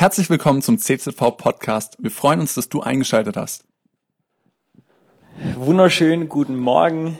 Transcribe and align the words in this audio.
Herzlich 0.00 0.30
willkommen 0.30 0.62
zum 0.62 0.78
CZV 0.78 1.36
Podcast. 1.36 1.96
Wir 1.98 2.12
freuen 2.12 2.38
uns, 2.38 2.54
dass 2.54 2.68
du 2.68 2.82
eingeschaltet 2.82 3.36
hast. 3.36 3.64
Wunderschönen 5.56 6.28
guten 6.28 6.56
Morgen. 6.56 7.18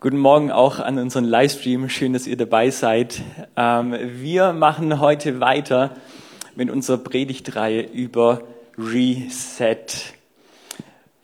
Guten 0.00 0.18
Morgen 0.18 0.50
auch 0.50 0.80
an 0.80 0.98
unseren 0.98 1.22
Livestream. 1.22 1.88
Schön, 1.88 2.14
dass 2.14 2.26
ihr 2.26 2.36
dabei 2.36 2.70
seid. 2.70 3.22
Ähm, 3.56 3.94
wir 4.20 4.52
machen 4.52 4.98
heute 4.98 5.38
weiter 5.38 5.94
mit 6.56 6.68
unserer 6.68 6.98
Predigtreihe 6.98 7.82
über 7.82 8.42
Reset. 8.76 9.86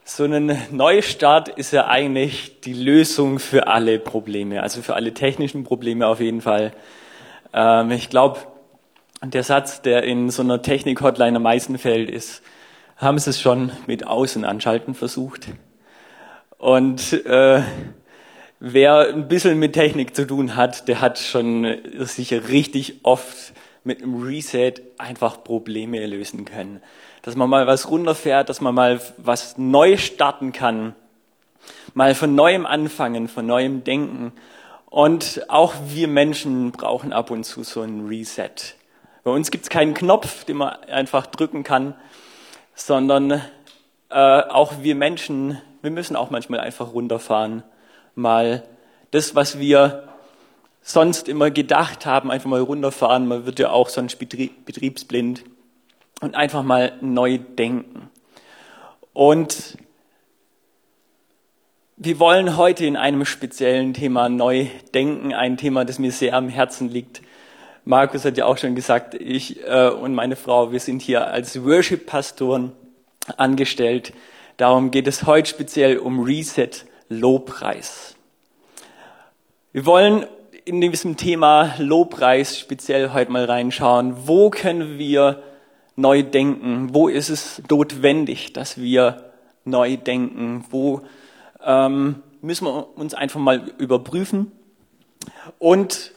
So 0.04 0.22
ein 0.22 0.56
Neustart 0.70 1.48
ist 1.48 1.72
ja 1.72 1.88
eigentlich 1.88 2.60
die 2.60 2.74
Lösung 2.74 3.40
für 3.40 3.66
alle 3.66 3.98
Probleme, 3.98 4.62
also 4.62 4.82
für 4.82 4.94
alle 4.94 5.14
technischen 5.14 5.64
Probleme 5.64 6.06
auf 6.06 6.20
jeden 6.20 6.42
Fall. 6.42 6.72
Ähm, 7.52 7.90
ich 7.90 8.08
glaube, 8.08 8.38
der 9.22 9.42
Satz, 9.42 9.82
der 9.82 10.04
in 10.04 10.30
so 10.30 10.42
einer 10.42 10.62
Technik-Hotline 10.62 11.36
am 11.36 11.42
meisten 11.42 11.78
fällt, 11.78 12.10
ist, 12.10 12.42
haben 12.96 13.18
Sie 13.18 13.30
es 13.30 13.40
schon 13.40 13.72
mit 13.86 14.06
Außen 14.06 14.44
anschalten 14.44 14.94
versucht? 14.94 15.48
Und 16.58 17.12
äh, 17.26 17.62
wer 18.60 19.08
ein 19.08 19.28
bisschen 19.28 19.58
mit 19.58 19.72
Technik 19.72 20.14
zu 20.14 20.26
tun 20.26 20.56
hat, 20.56 20.88
der 20.88 21.00
hat 21.00 21.18
schon 21.18 21.78
sicher 22.00 22.48
richtig 22.48 23.00
oft 23.04 23.52
mit 23.84 24.02
einem 24.02 24.22
Reset 24.22 24.74
einfach 24.98 25.42
Probleme 25.44 26.04
lösen 26.06 26.44
können. 26.44 26.80
Dass 27.22 27.36
man 27.36 27.48
mal 27.48 27.66
was 27.66 27.90
runterfährt, 27.90 28.48
dass 28.48 28.60
man 28.60 28.74
mal 28.74 29.00
was 29.16 29.58
neu 29.58 29.96
starten 29.96 30.52
kann, 30.52 30.94
mal 31.94 32.14
von 32.14 32.34
neuem 32.34 32.66
anfangen, 32.66 33.28
von 33.28 33.46
neuem 33.46 33.84
denken. 33.84 34.32
Und 34.90 35.42
auch 35.48 35.74
wir 35.88 36.08
Menschen 36.08 36.72
brauchen 36.72 37.12
ab 37.12 37.30
und 37.30 37.44
zu 37.44 37.62
so 37.62 37.82
ein 37.82 38.06
Reset. 38.06 38.74
Bei 39.28 39.34
uns 39.34 39.50
gibt 39.50 39.64
es 39.64 39.68
keinen 39.68 39.92
Knopf, 39.92 40.44
den 40.44 40.56
man 40.56 40.70
einfach 40.84 41.26
drücken 41.26 41.62
kann, 41.62 41.94
sondern 42.74 43.42
äh, 44.08 44.14
auch 44.14 44.80
wir 44.80 44.94
Menschen, 44.94 45.60
wir 45.82 45.90
müssen 45.90 46.16
auch 46.16 46.30
manchmal 46.30 46.60
einfach 46.60 46.94
runterfahren, 46.94 47.62
mal 48.14 48.64
das, 49.10 49.34
was 49.34 49.58
wir 49.58 50.08
sonst 50.80 51.28
immer 51.28 51.50
gedacht 51.50 52.06
haben, 52.06 52.30
einfach 52.30 52.48
mal 52.48 52.62
runterfahren. 52.62 53.26
Man 53.26 53.44
wird 53.44 53.58
ja 53.58 53.68
auch 53.68 53.90
sonst 53.90 54.16
betriebsblind 54.16 55.44
und 56.22 56.34
einfach 56.34 56.62
mal 56.62 56.94
neu 57.02 57.36
denken. 57.36 58.08
Und 59.12 59.76
wir 61.98 62.18
wollen 62.18 62.56
heute 62.56 62.86
in 62.86 62.96
einem 62.96 63.26
speziellen 63.26 63.92
Thema 63.92 64.30
neu 64.30 64.68
denken, 64.94 65.34
ein 65.34 65.58
Thema, 65.58 65.84
das 65.84 65.98
mir 65.98 66.12
sehr 66.12 66.32
am 66.32 66.48
Herzen 66.48 66.88
liegt. 66.88 67.20
Markus 67.88 68.26
hat 68.26 68.36
ja 68.36 68.44
auch 68.44 68.58
schon 68.58 68.74
gesagt, 68.74 69.14
ich 69.14 69.66
äh, 69.66 69.88
und 69.88 70.14
meine 70.14 70.36
Frau, 70.36 70.72
wir 70.72 70.78
sind 70.78 71.00
hier 71.00 71.28
als 71.28 71.64
Worship-Pastoren 71.64 72.72
angestellt. 73.38 74.12
Darum 74.58 74.90
geht 74.90 75.06
es 75.06 75.24
heute 75.24 75.48
speziell 75.48 75.96
um 75.96 76.20
Reset, 76.20 76.68
Lobpreis. 77.08 78.14
Wir 79.72 79.86
wollen 79.86 80.26
in 80.66 80.82
diesem 80.82 81.16
Thema 81.16 81.76
Lobpreis 81.78 82.58
speziell 82.58 83.14
heute 83.14 83.32
mal 83.32 83.46
reinschauen. 83.46 84.28
Wo 84.28 84.50
können 84.50 84.98
wir 84.98 85.42
neu 85.96 86.22
denken? 86.22 86.92
Wo 86.92 87.08
ist 87.08 87.30
es 87.30 87.62
notwendig, 87.70 88.52
dass 88.52 88.76
wir 88.76 89.32
neu 89.64 89.96
denken? 89.96 90.62
Wo 90.68 91.00
ähm, 91.64 92.16
müssen 92.42 92.66
wir 92.66 92.98
uns 92.98 93.14
einfach 93.14 93.40
mal 93.40 93.72
überprüfen? 93.78 94.52
Und 95.58 96.12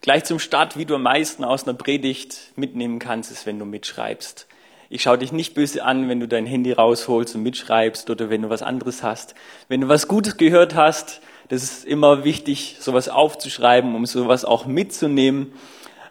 gleich 0.00 0.24
zum 0.24 0.38
Start, 0.38 0.76
wie 0.76 0.84
du 0.84 0.94
am 0.94 1.02
meisten 1.02 1.44
aus 1.44 1.66
einer 1.66 1.76
Predigt 1.76 2.52
mitnehmen 2.56 2.98
kannst, 2.98 3.30
ist, 3.30 3.46
wenn 3.46 3.58
du 3.58 3.64
mitschreibst. 3.64 4.46
Ich 4.90 5.02
schaue 5.02 5.18
dich 5.18 5.32
nicht 5.32 5.54
böse 5.54 5.84
an, 5.84 6.08
wenn 6.08 6.20
du 6.20 6.26
dein 6.26 6.46
Handy 6.46 6.72
rausholst 6.72 7.34
und 7.34 7.42
mitschreibst 7.42 8.08
oder 8.08 8.30
wenn 8.30 8.42
du 8.42 8.48
was 8.48 8.62
anderes 8.62 9.02
hast. 9.02 9.34
Wenn 9.68 9.82
du 9.82 9.88
was 9.88 10.08
Gutes 10.08 10.38
gehört 10.38 10.74
hast, 10.74 11.20
das 11.48 11.62
ist 11.62 11.84
immer 11.84 12.24
wichtig, 12.24 12.76
sowas 12.80 13.08
aufzuschreiben, 13.08 13.94
um 13.94 14.06
sowas 14.06 14.44
auch 14.44 14.66
mitzunehmen. 14.66 15.52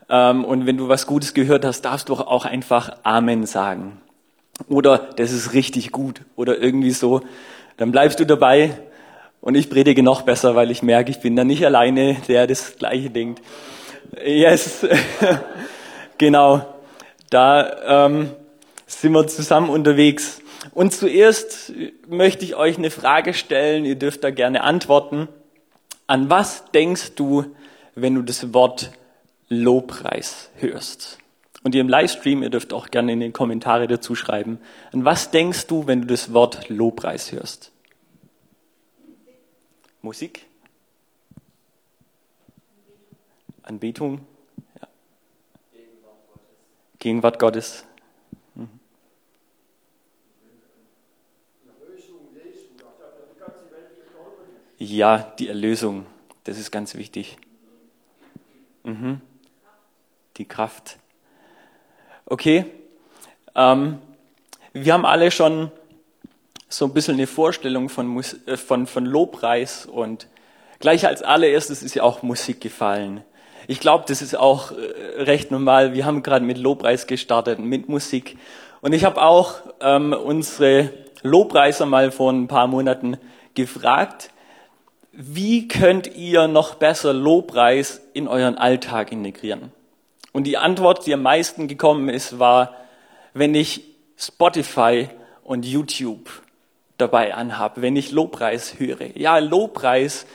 Ähm, 0.09 0.45
und 0.45 0.65
wenn 0.65 0.77
du 0.77 0.89
was 0.89 1.07
Gutes 1.07 1.33
gehört 1.33 1.65
hast, 1.65 1.81
darfst 1.81 2.09
du 2.09 2.15
auch 2.15 2.45
einfach 2.45 2.97
Amen 3.03 3.45
sagen. 3.45 4.01
Oder 4.67 4.97
das 4.97 5.31
ist 5.31 5.53
richtig 5.53 5.91
gut 5.91 6.21
oder 6.35 6.59
irgendwie 6.59 6.91
so. 6.91 7.21
Dann 7.77 7.91
bleibst 7.91 8.19
du 8.19 8.25
dabei 8.25 8.77
und 9.41 9.55
ich 9.55 9.69
predige 9.69 10.01
noch 10.03 10.23
besser, 10.23 10.55
weil 10.55 10.71
ich 10.71 10.81
merke, 10.81 11.11
ich 11.11 11.19
bin 11.19 11.35
da 11.35 11.43
nicht 11.43 11.65
alleine, 11.65 12.17
der 12.27 12.47
das 12.47 12.75
Gleiche 12.77 13.09
denkt. 13.09 13.41
Yes, 14.23 14.85
genau. 16.17 16.65
Da 17.29 18.05
ähm, 18.05 18.31
sind 18.85 19.11
wir 19.11 19.27
zusammen 19.27 19.69
unterwegs. 19.69 20.41
Und 20.71 20.93
zuerst 20.93 21.73
möchte 22.07 22.45
ich 22.45 22.55
euch 22.55 22.77
eine 22.77 22.89
Frage 22.89 23.33
stellen, 23.33 23.85
ihr 23.85 23.95
dürft 23.95 24.23
da 24.23 24.31
gerne 24.31 24.63
antworten. 24.63 25.27
An 26.07 26.29
was 26.29 26.65
denkst 26.71 27.15
du, 27.15 27.55
wenn 27.95 28.15
du 28.15 28.21
das 28.21 28.53
Wort 28.53 28.91
Lobpreis 29.49 30.49
hörst? 30.55 31.17
Und 31.63 31.75
ihr 31.75 31.81
im 31.81 31.89
Livestream, 31.89 32.43
ihr 32.43 32.49
dürft 32.49 32.71
auch 32.71 32.91
gerne 32.91 33.11
in 33.11 33.19
den 33.19 33.33
Kommentare 33.33 33.87
dazu 33.87 34.15
schreiben. 34.15 34.59
An 34.93 35.03
was 35.03 35.31
denkst 35.31 35.67
du, 35.67 35.87
wenn 35.87 36.01
du 36.01 36.07
das 36.07 36.31
Wort 36.33 36.69
Lobpreis 36.69 37.31
hörst? 37.31 37.71
Musik? 40.01 40.46
Anbetung? 43.67 44.25
Ja. 44.79 44.87
Gegenwart 46.99 47.39
Gottes. 47.39 47.85
Ja, 54.79 55.33
die 55.39 55.47
Erlösung, 55.47 56.05
das 56.43 56.59
ist 56.59 56.69
ganz 56.69 56.93
wichtig. 56.95 57.37
Mhm. 58.83 59.21
Die 60.37 60.45
Kraft. 60.45 60.97
Okay, 62.25 62.65
ähm, 63.55 63.97
wir 64.73 64.93
haben 64.93 65.05
alle 65.05 65.31
schon 65.31 65.71
so 66.69 66.85
ein 66.85 66.93
bisschen 66.93 67.15
eine 67.15 67.25
Vorstellung 67.25 67.89
von, 67.89 68.23
äh, 68.45 68.55
von, 68.55 68.85
von 68.85 69.05
Lobpreis 69.05 69.87
und 69.87 70.27
gleich 70.79 71.07
als 71.07 71.23
allererstes 71.23 71.81
ist 71.81 71.95
ja 71.95 72.03
auch 72.03 72.21
Musik 72.21 72.61
gefallen. 72.61 73.23
Ich 73.69 73.81
glaube, 73.81 74.05
das 74.07 74.21
ist 74.21 74.37
auch 74.37 74.71
äh, 74.71 75.21
recht 75.21 75.51
normal. 75.51 75.93
Wir 75.93 76.05
haben 76.05 76.23
gerade 76.23 76.45
mit 76.45 76.57
Lobpreis 76.57 77.05
gestartet, 77.05 77.59
mit 77.59 77.89
Musik. 77.89 78.37
Und 78.79 78.93
ich 78.93 79.03
habe 79.03 79.21
auch 79.21 79.55
ähm, 79.81 80.13
unsere 80.13 80.93
Lobpreiser 81.21 81.85
mal 81.85 82.11
vor 82.11 82.31
ein 82.31 82.47
paar 82.47 82.67
Monaten 82.67 83.17
gefragt, 83.55 84.31
wie 85.11 85.67
könnt 85.67 86.15
ihr 86.15 86.47
noch 86.47 86.75
besser 86.75 87.11
Lobpreis 87.11 88.01
in 88.13 88.29
euren 88.29 88.57
Alltag 88.57 89.11
integrieren? 89.11 89.73
Und 90.31 90.45
die 90.45 90.57
Antwort, 90.57 91.05
die 91.05 91.13
am 91.13 91.23
meisten 91.23 91.67
gekommen 91.67 92.07
ist, 92.07 92.39
war, 92.39 92.75
wenn 93.33 93.53
ich 93.53 93.83
Spotify 94.15 95.09
und 95.43 95.65
YouTube 95.65 96.29
dabei 96.97 97.33
anhabe, 97.33 97.81
wenn 97.81 97.95
ich 97.97 98.11
Lobpreis 98.11 98.79
höre. 98.79 99.17
Ja, 99.17 99.39
Lobpreis 99.39 100.25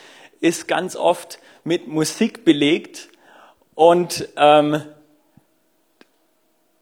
ist 0.40 0.68
ganz 0.68 0.96
oft 0.96 1.38
mit 1.64 1.86
Musik 1.88 2.44
belegt 2.44 3.08
und 3.74 4.28
ähm, 4.36 4.82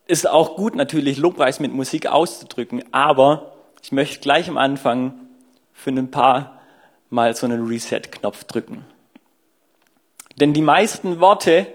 ist 0.07 0.29
auch 0.29 0.57
gut 0.57 0.75
natürlich, 0.75 1.19
Lobpreis 1.19 1.61
mit 1.61 1.73
Musik 1.73 2.07
auszudrücken, 2.07 2.83
aber 2.93 3.53
ich 3.83 3.93
möchte 3.93 4.21
gleich 4.21 4.49
am 4.49 4.59
Anfang 4.59 5.15
für 5.73 5.91
ein 5.91 6.11
paar 6.11 6.61
mal 7.11 7.35
so 7.35 7.47
einen 7.47 7.67
Reset-Knopf 7.67 8.45
drücken. 8.45 8.85
Denn 10.37 10.53
die 10.53 10.63
meisten 10.63 11.21
Worte, 11.21 11.67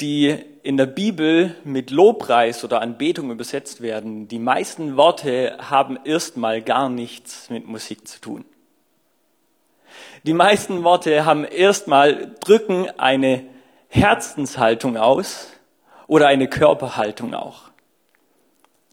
die 0.00 0.36
in 0.62 0.76
der 0.76 0.86
Bibel 0.86 1.54
mit 1.64 1.90
Lobpreis 1.90 2.64
oder 2.64 2.80
Anbetung 2.80 3.30
übersetzt 3.30 3.80
werden, 3.80 4.28
die 4.28 4.38
meisten 4.38 4.96
Worte 4.96 5.56
haben 5.58 5.98
erstmal 6.04 6.62
gar 6.62 6.88
nichts 6.88 7.50
mit 7.50 7.66
Musik 7.66 8.06
zu 8.06 8.20
tun. 8.20 8.44
Die 10.24 10.34
meisten 10.34 10.84
Worte 10.84 11.24
haben 11.24 11.44
erstmal 11.44 12.34
drücken 12.40 12.88
eine 12.98 13.44
Herzenshaltung 13.88 14.96
aus 14.96 15.48
oder 16.06 16.28
eine 16.28 16.48
Körperhaltung 16.48 17.34
auch. 17.34 17.70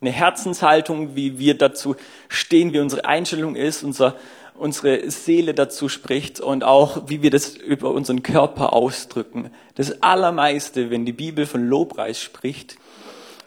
Eine 0.01 0.11
Herzenshaltung, 0.11 1.15
wie 1.15 1.39
wir 1.39 1.57
dazu 1.57 1.95
stehen, 2.27 2.73
wie 2.73 2.79
unsere 2.79 3.05
Einstellung 3.05 3.55
ist, 3.55 3.83
unser, 3.83 4.15
unsere 4.53 5.09
Seele 5.09 5.53
dazu 5.53 5.89
spricht 5.89 6.39
und 6.39 6.63
auch 6.63 7.03
wie 7.07 7.21
wir 7.21 7.31
das 7.31 7.55
über 7.55 7.91
unseren 7.91 8.23
Körper 8.23 8.73
ausdrücken. 8.73 9.51
Das 9.75 10.01
Allermeiste, 10.01 10.89
wenn 10.91 11.05
die 11.05 11.13
Bibel 11.13 11.45
von 11.45 11.67
Lobpreis 11.67 12.21
spricht, 12.21 12.77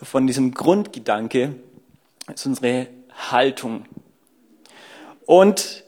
von 0.03 0.27
diesem 0.27 0.55
Grundgedanke, 0.55 1.55
ist 2.33 2.47
unsere 2.47 2.89
Haltung. 3.31 3.85
Und 5.27 5.85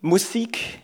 Musik, 0.00 0.80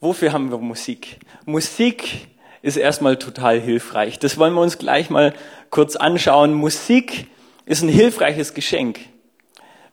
wofür 0.00 0.32
haben 0.32 0.50
wir 0.50 0.58
Musik? 0.58 1.18
Musik 1.46 2.28
ist 2.62 2.76
erstmal 2.76 3.16
total 3.16 3.60
hilfreich. 3.60 4.18
Das 4.18 4.38
wollen 4.38 4.54
wir 4.54 4.60
uns 4.60 4.78
gleich 4.78 5.10
mal 5.10 5.32
kurz 5.70 5.96
anschauen. 5.96 6.54
Musik 6.54 7.26
ist 7.64 7.82
ein 7.82 7.88
hilfreiches 7.88 8.54
Geschenk. 8.54 9.00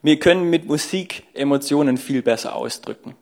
Wir 0.01 0.19
können 0.19 0.50
mit 0.50 0.65
Musik 0.65 1.24
Emotionen 1.33 1.98
viel 1.98 2.21
besser 2.21 2.56
ausdrücken. 2.56 3.15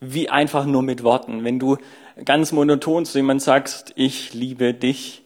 Wie 0.00 0.28
einfach 0.28 0.64
nur 0.64 0.82
mit 0.82 1.02
Worten. 1.02 1.44
Wenn 1.44 1.58
du 1.58 1.76
ganz 2.24 2.52
monoton 2.52 3.04
zu 3.04 3.18
jemandem 3.18 3.40
sagst, 3.40 3.92
ich 3.96 4.34
liebe 4.34 4.74
dich, 4.74 5.22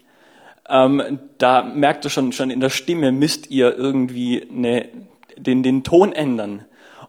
ähm, 0.68 1.20
da 1.38 1.62
merkt 1.62 2.04
du 2.04 2.08
schon, 2.08 2.32
schon 2.32 2.50
in 2.50 2.60
der 2.60 2.70
Stimme 2.70 3.12
müsst 3.12 3.50
ihr 3.50 3.76
irgendwie 3.76 4.46
eine, 4.50 4.88
den, 5.36 5.62
den 5.62 5.84
Ton 5.84 6.12
ändern. 6.12 6.64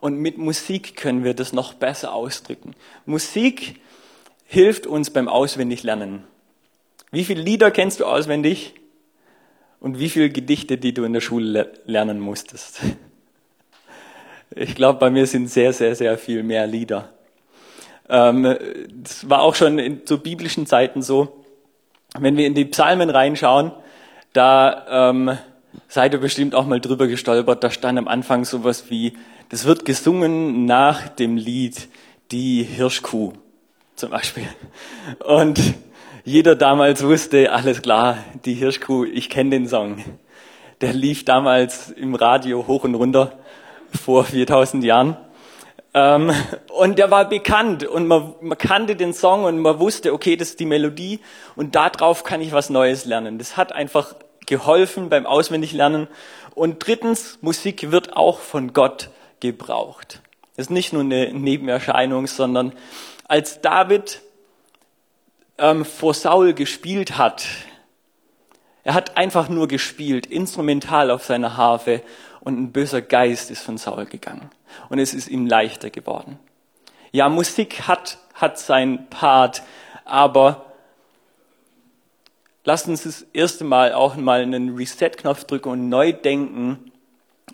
Und 0.06 0.20
mit 0.20 0.38
Musik 0.38 0.96
können 0.96 1.24
wir 1.24 1.34
das 1.34 1.52
noch 1.52 1.74
besser 1.74 2.14
ausdrücken. 2.14 2.76
Musik 3.08 3.82
hilft 4.46 4.86
uns 4.86 5.10
beim 5.10 5.28
Auswendiglernen. 5.28 6.26
Wie 7.10 7.26
viele 7.26 7.42
Lieder 7.42 7.72
kennst 7.72 8.02
du 8.02 8.06
auswendig? 8.06 8.76
Und 9.80 9.98
wie 9.98 10.12
viele 10.12 10.30
Gedichte, 10.30 10.78
die 10.78 10.94
du 10.94 11.06
in 11.06 11.14
der 11.14 11.22
Schule 11.22 11.74
lernen 11.86 12.20
musstest? 12.20 12.82
Ich 14.56 14.76
glaube, 14.76 15.00
bei 15.00 15.10
mir 15.10 15.26
sind 15.26 15.50
sehr, 15.50 15.74
sehr, 15.74 15.96
sehr 15.96 16.20
viel 16.20 16.44
mehr 16.44 16.68
Lieder. 16.68 17.10
Ähm, 18.08 18.56
das 18.92 19.28
war 19.28 19.42
auch 19.42 19.56
schon 19.56 19.80
in, 19.80 20.06
zu 20.06 20.20
biblischen 20.20 20.68
Zeiten 20.68 21.02
so. 21.02 21.44
Wenn 22.16 22.38
wir 22.38 22.46
in 22.46 22.54
die 22.54 22.66
Psalmen 22.66 23.10
reinschauen, 23.10 23.72
da 24.34 25.10
ähm, 25.10 25.36
seid 25.88 26.14
ihr 26.14 26.20
bestimmt 26.20 26.54
auch 26.54 26.68
mal 26.68 26.80
drüber 26.80 27.08
gestolpert. 27.08 27.64
Da 27.64 27.72
stand 27.72 27.98
am 27.98 28.08
Anfang 28.08 28.46
sowas 28.46 28.92
wie, 28.92 29.14
das 29.50 29.66
wird 29.66 29.86
gesungen 29.86 30.66
nach 30.66 31.08
dem 31.08 31.38
Lied 31.38 31.88
Die 32.32 32.64
Hirschkuh 32.64 33.34
zum 33.96 34.10
Beispiel. 34.10 34.48
Und 35.26 35.60
jeder 36.24 36.56
damals 36.56 37.04
wusste, 37.04 37.52
alles 37.52 37.82
klar, 37.82 38.18
die 38.46 38.54
Hirschkuh, 38.56 39.06
ich 39.06 39.30
kenne 39.30 39.52
den 39.52 39.68
Song. 39.68 40.04
Der 40.82 40.94
lief 40.94 41.24
damals 41.24 41.92
im 41.92 42.16
Radio 42.16 42.68
hoch 42.68 42.84
und 42.84 42.96
runter 42.96 43.38
vor 43.94 44.26
4000 44.26 44.84
Jahren. 44.84 45.18
Ähm, 45.94 46.32
und 46.78 47.00
der 47.00 47.10
war 47.12 47.30
bekannt 47.30 47.86
und 47.86 48.08
man, 48.08 48.34
man 48.42 48.58
kannte 48.58 48.96
den 48.98 49.14
Song 49.14 49.46
und 49.46 49.60
man 49.60 49.80
wusste, 49.80 50.14
okay, 50.14 50.36
das 50.36 50.50
ist 50.50 50.60
die 50.60 50.66
Melodie 50.66 51.22
und 51.56 51.76
darauf 51.76 52.24
kann 52.24 52.42
ich 52.42 52.52
was 52.52 52.70
Neues 52.70 53.06
lernen. 53.06 53.38
Das 53.38 53.56
hat 53.56 53.72
einfach 53.72 54.16
geholfen 54.46 55.10
beim 55.10 55.26
Auswendiglernen. 55.26 56.08
Und 56.54 56.86
drittens, 56.86 57.40
Musik 57.42 57.92
wird 57.92 58.18
auch 58.18 58.40
von 58.40 58.74
Gott 58.74 59.10
gebraucht. 59.52 60.22
Das 60.56 60.68
ist 60.68 60.72
nicht 60.72 60.94
nur 60.94 61.02
eine 61.02 61.34
Nebenerscheinung, 61.34 62.28
sondern 62.28 62.74
als 63.28 63.62
David 63.62 64.22
ähm, 65.58 65.86
vor 65.86 66.14
Saul 66.14 66.54
gespielt 66.54 67.18
hat, 67.18 67.46
er 68.84 68.94
hat 68.94 69.18
einfach 69.18 69.50
nur 69.50 69.68
gespielt, 69.68 70.28
instrumental 70.28 71.10
auf 71.10 71.26
seiner 71.26 71.58
Harfe 71.58 72.04
und 72.42 72.60
ein 72.60 72.72
böser 72.72 73.02
Geist 73.02 73.50
ist 73.50 73.64
von 73.64 73.78
Saul 73.78 74.06
gegangen. 74.06 74.52
Und 74.90 75.00
es 75.00 75.16
ist 75.16 75.28
ihm 75.28 75.48
leichter 75.48 75.90
geworden. 75.90 76.38
Ja, 77.12 77.28
Musik 77.28 77.88
hat, 77.88 78.20
hat 78.36 78.60
sein 78.60 79.08
Part, 79.10 79.64
aber 80.04 80.66
lasst 82.64 82.88
uns 82.88 83.04
das 83.04 83.26
erste 83.34 83.64
Mal 83.64 83.94
auch 83.94 84.16
mal 84.16 84.42
einen 84.42 84.76
Reset-Knopf 84.76 85.46
drücken 85.46 85.70
und 85.70 85.90
neu 85.90 86.14
denken 86.14 86.92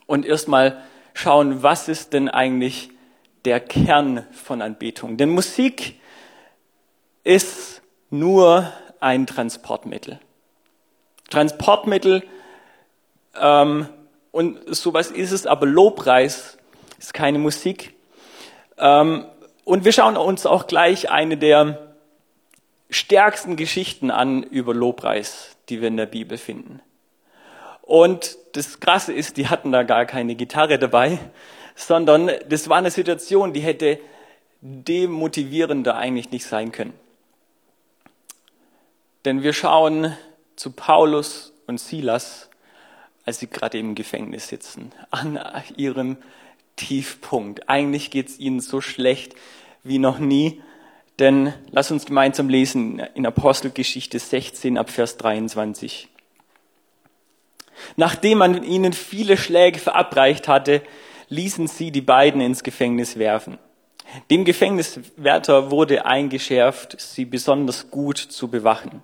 und 0.08 0.26
erstmal 0.26 0.82
schauen, 1.14 1.64
was 1.64 1.88
ist 1.88 2.14
denn 2.14 2.30
eigentlich 2.30 2.90
der 3.46 3.60
Kern 3.60 4.26
von 4.32 4.62
Anbetung. 4.62 5.18
Denn 5.18 5.30
Musik 5.30 6.00
ist 7.24 7.82
nur 8.10 8.72
ein 9.00 9.26
Transportmittel. 9.26 10.20
Transportmittel 11.30 12.24
ähm, 13.40 13.88
und 14.32 14.76
sowas 14.76 15.12
ist 15.12 15.32
es, 15.32 15.46
aber 15.46 15.66
Lobpreis 15.66 16.58
ist 17.00 17.14
keine 17.14 17.40
Musik. 17.40 17.94
Ähm, 18.78 19.26
und 19.64 19.86
wir 19.86 19.92
schauen 19.92 20.18
uns 20.18 20.46
auch 20.46 20.68
gleich 20.68 21.10
eine 21.10 21.38
der 21.38 21.96
stärksten 22.90 23.56
Geschichten 23.56 24.12
an 24.12 24.44
über 24.44 24.74
Lobpreis, 24.74 25.56
die 25.70 25.82
wir 25.82 25.88
in 25.88 25.98
der 25.98 26.06
Bibel 26.06 26.38
finden. 26.38 26.82
Und 27.82 28.38
das 28.54 28.80
Krasse 28.80 29.14
ist, 29.14 29.38
die 29.38 29.48
hatten 29.48 29.72
da 29.72 29.84
gar 29.84 30.06
keine 30.06 30.36
Gitarre 30.36 30.80
dabei, 30.80 31.20
sondern 31.76 32.32
das 32.50 32.70
war 32.70 32.78
eine 32.78 32.92
Situation, 32.92 33.54
die 33.54 33.62
hätte 33.62 34.00
demotivierender 34.62 35.96
eigentlich 35.96 36.32
nicht 36.32 36.46
sein 36.46 36.72
können. 36.72 36.94
Denn 39.26 39.44
wir 39.44 39.54
schauen 39.54 40.16
zu 40.56 40.72
Paulus 40.72 41.54
und 41.68 41.80
Silas 41.80 42.52
als 43.26 43.40
sie 43.40 43.48
gerade 43.48 43.78
im 43.78 43.96
Gefängnis 43.96 44.48
sitzen, 44.48 44.92
an 45.10 45.40
ihrem 45.78 46.18
Tiefpunkt. 46.76 47.70
Eigentlich 47.70 48.12
geht 48.12 48.30
es 48.30 48.40
ihnen 48.40 48.60
so 48.60 48.82
schlecht 48.82 49.36
wie 49.84 50.00
noch 50.00 50.20
nie. 50.20 50.62
Denn 51.20 51.54
lass 51.72 51.92
uns 51.92 52.06
gemeinsam 52.06 52.50
lesen 52.50 53.00
in 53.14 53.26
Apostelgeschichte 53.26 54.18
16 54.18 54.78
ab 54.78 54.90
Vers 54.90 55.18
23. 55.18 56.08
Nachdem 57.96 58.40
man 58.40 58.64
ihnen 58.64 58.94
viele 58.94 59.38
Schläge 59.38 59.80
verabreicht 59.80 60.48
hatte, 60.48 60.82
ließen 61.30 61.68
sie 61.68 61.92
die 61.92 62.02
beiden 62.02 62.42
ins 62.42 62.64
Gefängnis 62.64 63.18
werfen. 63.18 63.58
Dem 64.30 64.44
Gefängniswärter 64.44 65.72
wurde 65.72 66.06
eingeschärft, 66.06 67.00
sie 67.00 67.26
besonders 67.26 67.90
gut 67.90 68.18
zu 68.18 68.50
bewachen. 68.50 69.04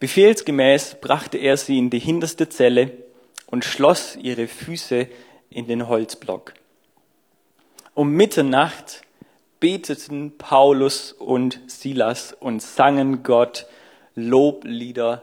Befehlsgemäß 0.00 0.96
brachte 1.00 1.38
er 1.38 1.56
sie 1.56 1.78
in 1.78 1.90
die 1.90 1.98
hinterste 1.98 2.48
Zelle 2.48 2.92
und 3.46 3.64
schloss 3.64 4.16
ihre 4.16 4.48
Füße 4.48 5.08
in 5.50 5.66
den 5.66 5.88
Holzblock. 5.88 6.54
Um 7.94 8.12
Mitternacht 8.12 9.02
beteten 9.60 10.38
Paulus 10.38 11.12
und 11.12 11.60
Silas 11.66 12.32
und 12.32 12.62
sangen 12.62 13.22
Gott 13.22 13.66
Loblieder. 14.14 15.22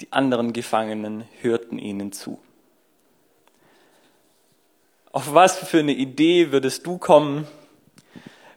Die 0.00 0.12
anderen 0.12 0.54
Gefangenen 0.54 1.24
hörten 1.42 1.78
ihnen 1.78 2.12
zu. 2.12 2.40
Auf 5.12 5.34
was 5.34 5.58
für 5.58 5.80
eine 5.80 5.92
Idee 5.92 6.52
würdest 6.52 6.86
du 6.86 6.96
kommen, 6.96 7.46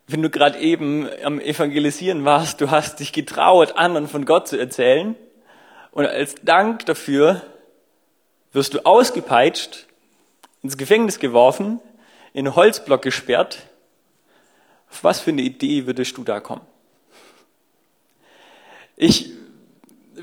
wenn 0.08 0.22
du 0.22 0.30
gerade 0.30 0.60
eben 0.60 1.10
am 1.24 1.40
Evangelisieren 1.40 2.24
warst, 2.24 2.62
du 2.62 2.72
hast 2.72 3.00
dich 3.00 3.12
getraut, 3.12 3.74
anderen 3.76 4.08
von 4.08 4.26
Gott 4.26 4.48
zu 4.48 4.58
erzählen 4.58 5.16
und 5.92 6.06
als 6.06 6.36
Dank 6.44 6.86
dafür 6.86 7.42
wirst 8.54 8.74
du 8.74 8.86
ausgepeitscht, 8.86 9.88
ins 10.62 10.78
Gefängnis 10.78 11.20
geworfen, 11.20 11.80
in 12.34 12.56
Holzblock 12.56 13.02
gesperrt. 13.02 13.60
Auf 14.90 15.04
was 15.04 15.20
für 15.20 15.32
eine 15.32 15.42
Idee 15.42 15.88
würdest 15.88 16.16
du 16.18 16.24
da 16.24 16.40
kommen? 16.40 16.62
Ich 18.96 19.34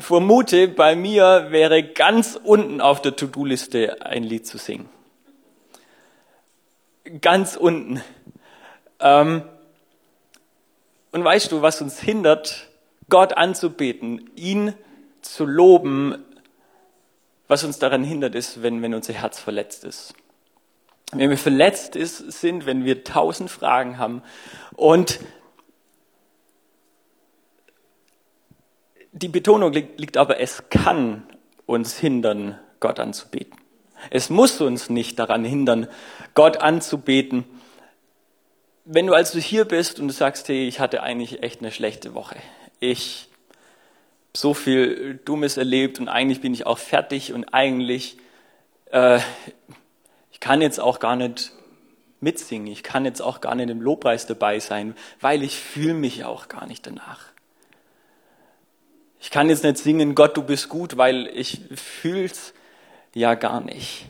vermute, 0.01 0.69
bei 0.69 0.97
mir 0.97 1.49
wäre 1.51 1.83
ganz 1.83 2.39
unten 2.43 2.81
auf 2.81 3.03
der 3.03 3.17
To-Do-Liste 3.17 4.05
ein 4.05 4.23
Lied 4.25 4.47
zu 4.47 4.59
singen. 4.59 4.89
Ganz 7.21 7.57
unten. 7.57 8.03
Ähm, 8.99 9.43
und 11.13 11.25
weißt 11.25 11.53
du, 11.53 11.63
was 11.63 11.81
uns 11.81 12.01
hindert, 12.01 12.69
Gott 13.09 13.37
anzubeten, 13.37 14.31
ihn 14.37 14.75
zu 15.23 15.45
loben, 15.45 16.25
was 17.49 17.65
uns 17.65 17.79
daran 17.79 18.05
hindert, 18.05 18.35
ist, 18.35 18.63
wenn, 18.63 18.81
wenn 18.83 18.95
unser 18.95 19.13
Herz 19.13 19.41
verletzt 19.41 19.85
ist. 19.85 20.15
Wenn 21.13 21.31
wir 21.31 21.39
verletzt 21.39 21.97
ist, 21.97 22.19
sind, 22.41 22.67
wenn 22.67 22.85
wir 22.85 23.03
tausend 23.03 23.51
Fragen 23.51 23.99
haben 23.99 24.23
und 24.77 25.19
die 29.13 29.29
Betonung 29.29 29.73
liegt, 29.73 30.17
aber, 30.17 30.41
es 30.41 30.65
kann 30.71 31.27
uns 31.67 31.99
hindern, 31.99 32.59
Gott 32.81 33.01
anzubeten. 33.01 33.59
Es 34.09 34.31
muss 34.31 34.61
uns 34.61 34.89
nicht 34.89 35.19
daran 35.19 35.45
hindern, 35.45 35.87
Gott 36.35 36.59
anzubeten. 36.59 37.45
Wenn 38.85 39.07
du 39.07 39.13
also 39.13 39.39
hier 39.39 39.67
bist 39.67 40.01
und 40.01 40.09
du 40.09 40.15
sagst, 40.15 40.49
hey, 40.49 40.67
ich 40.67 40.81
hatte 40.81 41.03
eigentlich 41.03 41.43
echt 41.43 41.61
eine 41.61 41.71
schlechte 41.71 42.15
Woche. 42.15 42.37
Ich 42.81 43.29
so 44.35 44.55
viel 44.55 45.21
Dummes 45.25 45.57
erlebt 45.57 46.01
und 46.01 46.09
eigentlich 46.09 46.41
bin 46.41 46.55
ich 46.55 46.67
auch 46.67 46.79
fertig 46.79 47.33
und 47.33 47.53
eigentlich, 47.53 48.17
äh, 48.93 49.19
ich 50.33 50.41
kann 50.41 50.63
jetzt 50.63 50.81
auch 50.81 50.99
gar 50.99 51.17
nicht 51.17 51.53
mitsingen, 52.21 52.69
ich 52.69 52.83
kann 52.83 53.05
jetzt 53.05 53.21
auch 53.21 53.41
gar 53.41 53.55
nicht 53.55 53.71
im 53.71 53.81
Lobpreis 53.81 54.27
dabei 54.27 54.61
sein, 54.61 54.95
weil 55.21 55.43
ich 55.43 55.59
fühle 55.59 55.95
mich 55.95 56.25
auch 56.25 56.49
gar 56.49 56.67
nicht 56.67 56.87
danach. 56.87 57.30
Ich 59.21 59.31
kann 59.31 59.51
jetzt 59.51 59.65
nicht 59.65 59.77
singen, 59.77 60.15
Gott, 60.15 60.37
du 60.37 60.43
bist 60.43 60.71
gut, 60.71 60.97
weil 60.97 61.27
ich 61.27 61.61
fühl's 61.75 62.55
ja 63.15 63.35
gar 63.35 63.61
nicht. 63.61 64.07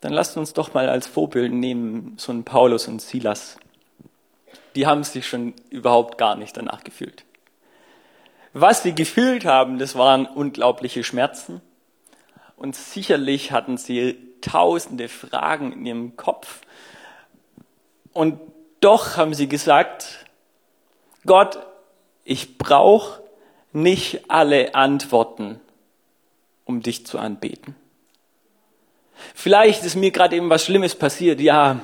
Dann 0.00 0.14
lasst 0.14 0.38
uns 0.38 0.54
doch 0.54 0.72
mal 0.72 0.88
als 0.88 1.06
Vorbild 1.06 1.52
nehmen, 1.52 2.14
so 2.16 2.32
ein 2.32 2.44
Paulus 2.44 2.88
und 2.88 3.02
Silas. 3.02 3.58
Die 4.74 4.86
haben 4.86 5.04
sich 5.04 5.28
schon 5.28 5.52
überhaupt 5.68 6.16
gar 6.16 6.34
nicht 6.34 6.56
danach 6.56 6.82
gefühlt. 6.82 7.24
Was 8.54 8.82
sie 8.82 8.94
gefühlt 8.94 9.44
haben, 9.44 9.78
das 9.78 9.94
waren 9.94 10.24
unglaubliche 10.24 11.04
Schmerzen. 11.04 11.60
Und 12.56 12.76
sicherlich 12.76 13.52
hatten 13.52 13.76
sie 13.76 14.16
tausende 14.40 15.08
Fragen 15.08 15.72
in 15.72 15.86
ihrem 15.86 16.16
Kopf. 16.16 16.62
Und 18.14 18.40
doch 18.80 19.18
haben 19.18 19.34
sie 19.34 19.48
gesagt, 19.48 20.24
Gott, 21.26 21.58
ich 22.24 22.56
brauche 22.56 23.22
nicht 23.72 24.30
alle 24.30 24.74
Antworten, 24.74 25.60
um 26.64 26.82
dich 26.82 27.06
zu 27.06 27.18
anbeten. 27.18 27.74
Vielleicht 29.34 29.84
ist 29.84 29.96
mir 29.96 30.10
gerade 30.10 30.36
eben 30.36 30.50
was 30.50 30.64
Schlimmes 30.64 30.94
passiert, 30.94 31.40
ja, 31.40 31.80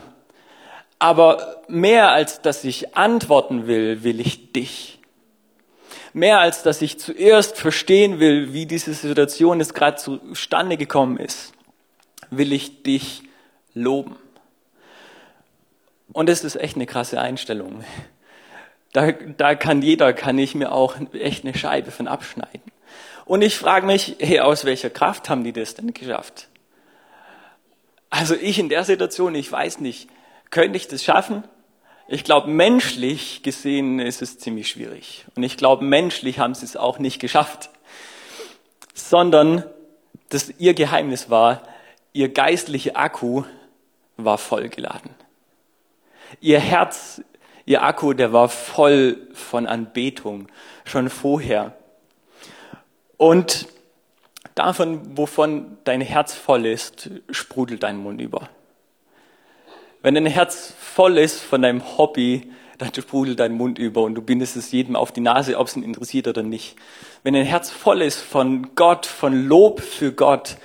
aber 0.98 1.62
mehr 1.68 2.12
als 2.12 2.40
dass 2.40 2.64
ich 2.64 2.96
antworten 2.96 3.66
will, 3.66 4.02
will 4.02 4.20
ich 4.20 4.52
dich. 4.52 4.98
Mehr 6.12 6.40
als 6.40 6.62
dass 6.62 6.80
ich 6.80 6.98
zuerst 6.98 7.58
verstehen 7.58 8.20
will, 8.20 8.54
wie 8.54 8.64
diese 8.64 8.94
Situation 8.94 9.60
jetzt 9.60 9.74
gerade 9.74 9.98
zustande 9.98 10.78
gekommen 10.78 11.18
ist, 11.18 11.52
will 12.30 12.54
ich 12.54 12.82
dich 12.82 13.22
loben. 13.74 14.16
Und 16.14 16.30
das 16.30 16.44
ist 16.44 16.56
echt 16.56 16.76
eine 16.76 16.86
krasse 16.86 17.20
Einstellung. 17.20 17.84
Da, 18.96 19.12
da 19.12 19.54
kann 19.54 19.82
jeder, 19.82 20.14
kann 20.14 20.38
ich 20.38 20.54
mir 20.54 20.72
auch 20.72 20.96
echt 21.12 21.44
eine 21.44 21.54
Scheibe 21.54 21.90
von 21.90 22.08
abschneiden. 22.08 22.62
Und 23.26 23.42
ich 23.42 23.54
frage 23.54 23.84
mich, 23.84 24.16
hey, 24.20 24.40
aus 24.40 24.64
welcher 24.64 24.88
Kraft 24.88 25.28
haben 25.28 25.44
die 25.44 25.52
das 25.52 25.74
denn 25.74 25.92
geschafft? 25.92 26.48
Also 28.08 28.34
ich 28.34 28.58
in 28.58 28.70
der 28.70 28.84
Situation, 28.84 29.34
ich 29.34 29.52
weiß 29.52 29.80
nicht, 29.80 30.08
könnte 30.48 30.78
ich 30.78 30.88
das 30.88 31.04
schaffen? 31.04 31.44
Ich 32.08 32.24
glaube, 32.24 32.48
menschlich 32.48 33.42
gesehen 33.42 33.98
ist 33.98 34.22
es 34.22 34.38
ziemlich 34.38 34.68
schwierig. 34.68 35.26
Und 35.34 35.42
ich 35.42 35.58
glaube, 35.58 35.84
menschlich 35.84 36.38
haben 36.38 36.54
sie 36.54 36.64
es 36.64 36.78
auch 36.78 36.98
nicht 36.98 37.20
geschafft. 37.20 37.68
Sondern 38.94 39.62
dass 40.30 40.48
ihr 40.56 40.72
Geheimnis 40.72 41.28
war, 41.28 41.64
ihr 42.14 42.30
geistlicher 42.30 42.96
Akku 42.96 43.44
war 44.16 44.38
vollgeladen. 44.38 45.10
Ihr 46.40 46.60
Herz, 46.60 47.20
ihr 47.66 47.82
Akku, 47.82 48.14
der 48.14 48.32
war 48.32 48.48
voll 48.48 49.28
von 49.34 49.66
Anbetung, 49.66 50.46
schon 50.84 51.10
vorher. 51.10 51.76
Und 53.16 53.66
davon, 54.54 55.16
wovon 55.16 55.76
dein 55.84 56.00
Herz 56.00 56.34
voll 56.34 56.64
ist, 56.64 57.10
sprudelt 57.30 57.82
dein 57.82 57.98
Mund 57.98 58.20
über. 58.20 58.48
Wenn 60.02 60.14
dein 60.14 60.26
Herz 60.26 60.72
voll 60.78 61.18
ist 61.18 61.40
von 61.40 61.62
deinem 61.62 61.98
Hobby, 61.98 62.52
dann 62.78 62.92
sprudelt 62.94 63.40
dein 63.40 63.52
Mund 63.52 63.78
über 63.78 64.02
und 64.02 64.14
du 64.14 64.22
bindest 64.22 64.56
es 64.56 64.70
jedem 64.70 64.94
auf 64.96 65.10
die 65.10 65.20
Nase, 65.20 65.58
ob 65.58 65.66
es 65.66 65.76
ihn 65.76 65.82
interessiert 65.82 66.28
oder 66.28 66.42
nicht. 66.42 66.76
Wenn 67.22 67.34
dein 67.34 67.46
Herz 67.46 67.70
voll 67.70 68.02
ist 68.02 68.20
von 68.20 68.74
Gott, 68.76 69.06
von 69.06 69.48
Lob 69.48 69.80
für 69.80 70.12
Gott 70.12 70.56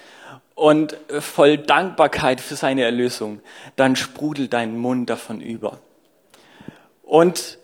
und 0.54 0.98
voll 1.20 1.58
Dankbarkeit 1.58 2.42
für 2.42 2.56
seine 2.56 2.84
Erlösung, 2.84 3.40
dann 3.78 3.96
sprudelt 3.96 4.54
dein 4.54 4.78
Mund 4.78 5.10
davon 5.10 5.42
über. 5.42 5.80
Und 7.12 7.60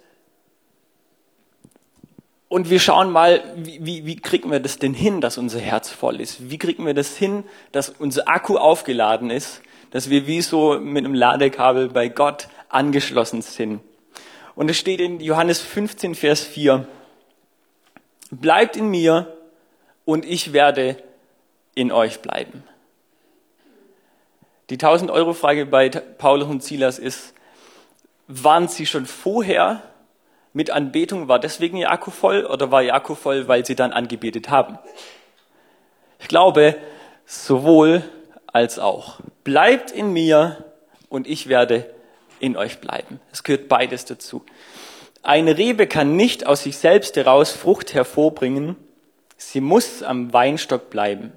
und 2.50 2.70
wir 2.70 2.82
schauen 2.82 3.12
mal, 3.12 3.44
wie, 3.56 3.86
wie, 3.86 4.06
wie 4.06 4.18
kriegen 4.18 4.52
wir 4.52 4.60
das 4.60 4.78
denn 4.78 4.94
hin, 4.94 5.22
dass 5.22 5.38
unser 5.38 5.60
Herz 5.60 5.90
voll 5.90 6.20
ist? 6.20 6.50
Wie 6.50 6.58
kriegen 6.58 6.86
wir 6.86 6.94
das 6.94 7.16
hin, 7.16 7.46
dass 7.72 7.90
unser 7.90 8.28
Akku 8.28 8.58
aufgeladen 8.58 9.30
ist, 9.30 9.62
dass 9.92 10.10
wir 10.10 10.28
wie 10.28 10.42
so 10.42 10.80
mit 10.80 11.06
einem 11.06 11.14
Ladekabel 11.14 11.88
bei 11.88 12.10
Gott 12.10 12.50
angeschlossen 12.68 13.42
sind? 13.42 13.80
Und 14.56 14.70
es 14.70 14.78
steht 14.78 15.00
in 15.00 15.22
Johannes 15.22 15.62
15, 15.62 16.16
Vers 16.16 16.44
4, 16.44 16.86
bleibt 18.32 18.76
in 18.76 18.90
mir 18.90 19.34
und 20.04 20.26
ich 20.26 20.52
werde 20.52 21.02
in 21.74 21.94
euch 21.94 22.20
bleiben. 22.20 22.64
Die 24.70 24.76
1000 24.76 25.10
Euro 25.10 25.32
Frage 25.32 25.66
bei 25.66 25.88
Paulus 25.88 26.50
und 26.50 26.64
Silas 26.64 27.00
ist, 27.00 27.34
waren 28.28 28.68
sie 28.68 28.86
schon 28.86 29.06
vorher 29.06 29.82
mit 30.54 30.70
Anbetung, 30.70 31.28
war 31.28 31.40
deswegen 31.40 31.78
ihr 31.78 31.92
Akku 31.92 32.12
voll 32.12 32.46
oder 32.46 32.72
war 32.72 32.84
ihr 32.84 32.94
Akku 32.94 33.16
voll, 33.16 33.48
weil 33.48 33.66
sie 33.66 33.76
dann 33.76 33.94
angebetet 33.94 34.50
haben? 34.50 34.78
Ich 36.20 36.28
glaube, 36.28 36.76
sowohl 37.26 38.04
als 38.48 38.80
auch. 38.80 39.20
Bleibt 39.44 39.92
in 39.92 40.12
mir 40.12 40.66
und 41.10 41.28
ich 41.28 41.48
werde 41.48 41.94
in 42.40 42.58
euch 42.58 42.80
bleiben. 42.80 43.20
Es 43.32 43.44
gehört 43.44 43.68
beides 43.68 44.06
dazu. 44.06 44.44
Eine 45.24 45.58
Rebe 45.58 45.88
kann 45.88 46.16
nicht 46.16 46.46
aus 46.46 46.64
sich 46.64 46.78
selbst 46.78 47.16
heraus 47.16 47.52
Frucht 47.52 47.94
hervorbringen. 47.94 48.76
Sie 49.38 49.62
muss 49.62 50.04
am 50.04 50.34
Weinstock 50.34 50.90
bleiben. 50.90 51.34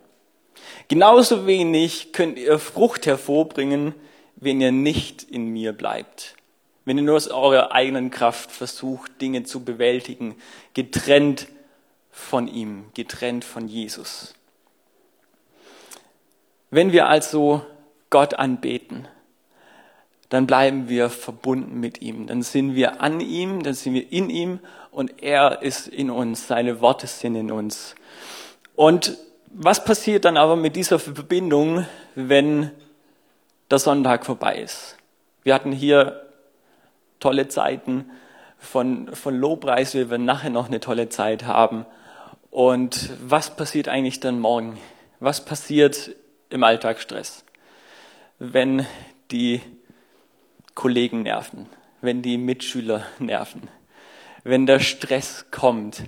Genauso 0.88 1.47
wenig 1.47 2.12
könnt 2.12 2.38
ihr 2.38 2.59
Frucht 2.59 3.06
hervorbringen, 3.06 3.94
wenn 4.37 4.61
ihr 4.61 4.73
nicht 4.73 5.23
in 5.23 5.49
mir 5.49 5.73
bleibt 5.73 6.37
wenn 6.84 6.96
ihr 6.96 7.04
nur 7.04 7.16
aus 7.16 7.28
eurer 7.28 7.72
eigenen 7.72 8.10
Kraft 8.10 8.50
versucht, 8.50 9.20
Dinge 9.20 9.44
zu 9.44 9.64
bewältigen, 9.64 10.37
getrennt 10.75 11.49
von 12.10 12.49
ihm, 12.49 12.87
getrennt 12.94 13.44
von 13.44 13.68
Jesus. 13.68 14.34
Wenn 16.70 16.92
wir 16.92 17.08
also 17.08 17.64
Gott 18.10 18.34
anbeten, 18.34 19.08
dann 20.28 20.46
bleiben 20.46 20.88
wir 20.88 21.10
verbunden 21.10 21.80
mit 21.80 22.00
ihm, 22.02 22.28
dann 22.28 22.42
sind 22.42 22.76
wir 22.76 23.00
an 23.00 23.20
ihm, 23.20 23.64
dann 23.64 23.75
sind 23.75 23.94
wir 23.94 24.12
in 24.12 24.30
ihm 24.30 24.60
und 24.92 25.22
er 25.22 25.62
ist 25.62 25.88
in 25.88 26.08
uns, 26.10 26.46
seine 26.46 26.80
Worte 26.80 27.08
sind 27.08 27.34
in 27.34 27.50
uns. 27.50 27.96
Und 28.76 29.18
was 29.52 29.84
passiert 29.84 30.25
dann 30.25 30.37
aber 30.37 30.54
mit 30.54 30.76
dieser 30.76 31.00
Verbindung, 31.00 31.84
wenn 32.14 32.70
der 33.70 33.80
Sonntag 33.80 34.25
vorbei 34.25 34.58
ist? 34.58 34.96
Wir 35.42 35.54
hatten 35.54 35.72
hier 35.72 36.29
tolle 37.21 37.49
Zeiten 37.49 38.11
von, 38.59 39.15
von 39.15 39.37
Lobpreis. 39.37 39.95
Wir 39.95 40.11
werden 40.11 40.25
nachher 40.25 40.50
noch 40.50 40.67
eine 40.67 40.81
tolle 40.81 41.09
Zeit 41.09 41.45
haben. 41.45 41.87
Und 42.50 43.11
was 43.23 43.55
passiert 43.55 43.89
eigentlich 43.89 44.21
dann 44.21 44.41
morgen? 44.41 44.79
Was 45.21 45.45
passiert 45.45 46.17
im 46.49 46.65
Alltagsstress? 46.65 47.45
Wenn 48.39 48.87
die 49.31 49.61
Kollegen 50.75 51.23
nerven, 51.23 51.67
wenn 52.00 52.23
die 52.23 52.39
Mitschüler 52.39 53.05
nerven, 53.19 53.69
wenn 54.43 54.67
der 54.67 54.81
Stress 54.81 55.47
kommt, 55.50 56.05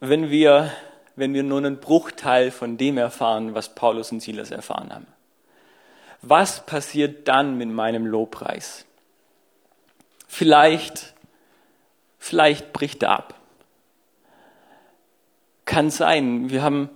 wenn 0.00 0.30
wir, 0.30 0.70
wenn 1.16 1.34
wir 1.34 1.42
nur 1.42 1.58
einen 1.58 1.80
Bruchteil 1.80 2.50
von 2.50 2.76
dem 2.76 2.98
erfahren, 2.98 3.54
was 3.54 3.74
Paulus 3.74 4.12
und 4.12 4.20
Silas 4.20 4.50
erfahren 4.50 4.94
haben 4.94 5.06
was 6.22 6.66
passiert 6.66 7.28
dann 7.28 7.56
mit 7.56 7.68
meinem 7.68 8.06
Lobpreis? 8.06 8.84
Vielleicht, 10.26 11.14
vielleicht 12.18 12.72
bricht 12.72 13.02
er 13.02 13.10
ab. 13.10 13.34
Kann 15.64 15.90
sein. 15.90 16.50
Wir 16.50 16.62
haben 16.62 16.90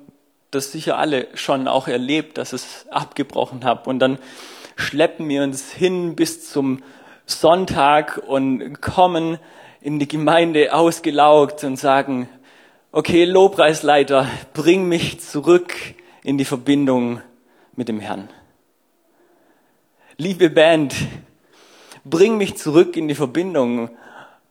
das 0.51 0.73
sicher 0.73 0.99
alle 0.99 1.29
schon 1.35 1.69
auch 1.69 1.89
erlebt, 1.89 2.39
dass 2.39 2.53
es 2.53 2.87
abgebrochen 2.91 3.65
hat. 3.65 3.87
Und 3.87 4.01
dann 4.01 4.19
schleppen 4.77 5.29
wir 5.29 5.43
uns 5.43 5.73
hin 5.73 6.17
bis 6.17 6.51
zum 6.51 6.83
Sonntag 7.25 8.19
und 8.27 8.81
kommen 8.81 9.39
in 9.81 9.99
die 9.99 10.09
Gemeinde 10.09 10.75
ausgelaugt 10.75 11.65
und 11.65 11.77
sagen, 11.77 12.29
okay, 12.91 13.25
Lobpreisleiter, 13.25 14.29
bring 14.53 14.89
mich 14.89 15.21
zurück 15.21 15.75
in 16.23 16.39
die 16.39 16.45
Verbindung 16.45 17.21
mit 17.75 17.89
dem 17.89 18.01
Herrn 18.01 18.29
liebe 20.23 20.51
Band, 20.51 20.95
bring 22.05 22.39
mich 22.39 22.57
zurück 22.57 22.97
in 22.97 23.09
die 23.09 23.17
Verbindung. 23.17 23.91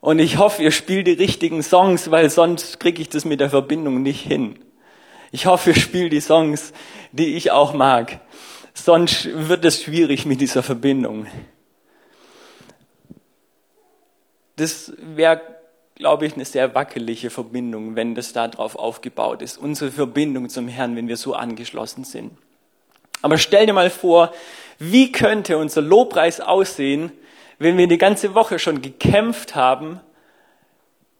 Und 0.02 0.20
ich 0.20 0.38
hoffe, 0.38 0.64
ihr 0.64 0.72
spielt 0.72 1.08
die 1.08 1.14
richtigen 1.14 1.64
Songs, 1.64 2.12
weil 2.12 2.30
sonst 2.30 2.80
kriege 2.80 3.02
ich 3.02 3.08
das 3.08 3.24
mit 3.24 3.40
der 3.40 3.50
Verbindung 3.50 4.04
nicht 4.04 4.22
hin. 4.22 4.60
Ich 5.32 5.46
hoffe, 5.46 5.70
ihr 5.70 5.78
spielt 5.78 6.12
die 6.12 6.20
Songs, 6.20 6.74
die 7.14 7.36
ich 7.36 7.52
auch 7.52 7.74
mag. 7.74 8.20
Sonst 8.74 9.30
wird 9.34 9.64
es 9.64 9.82
schwierig 9.82 10.26
mit 10.26 10.42
dieser 10.42 10.62
Verbindung. 10.62 11.28
Das 14.58 14.92
wäre, 14.98 15.42
glaube 15.96 16.26
ich, 16.26 16.34
eine 16.34 16.44
sehr 16.44 16.76
wackelige 16.76 17.30
Verbindung, 17.30 17.96
wenn 17.96 18.14
das 18.14 18.34
darauf 18.34 18.76
aufgebaut 18.76 19.42
ist. 19.42 19.58
Unsere 19.58 19.92
Verbindung 19.92 20.50
zum 20.50 20.68
Herrn, 20.68 20.98
wenn 20.98 21.08
wir 21.08 21.18
so 21.18 21.34
angeschlossen 21.34 22.04
sind. 22.04 22.34
Aber 23.22 23.38
stell 23.38 23.66
dir 23.68 23.74
mal 23.74 23.90
vor, 23.90 24.34
wie 24.82 25.12
könnte 25.12 25.58
unser 25.58 25.82
Lobpreis 25.82 26.40
aussehen, 26.40 27.12
wenn 27.60 27.78
wir 27.78 27.88
die 27.88 27.98
ganze 27.98 28.34
Woche 28.34 28.60
schon 28.60 28.82
gekämpft 28.82 29.56
haben 29.56 30.00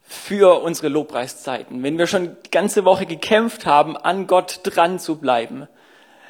für 0.02 0.62
unsere 0.62 0.90
Lobpreiszeiten, 0.90 1.84
wenn 1.84 1.98
wir 1.98 2.08
schon 2.08 2.36
die 2.46 2.52
ganze 2.52 2.84
Woche 2.84 3.06
gekämpft 3.06 3.66
haben, 3.66 3.96
an 3.96 4.28
Gott 4.28 4.62
dran 4.64 5.00
zu 5.00 5.18
bleiben. 5.18 5.68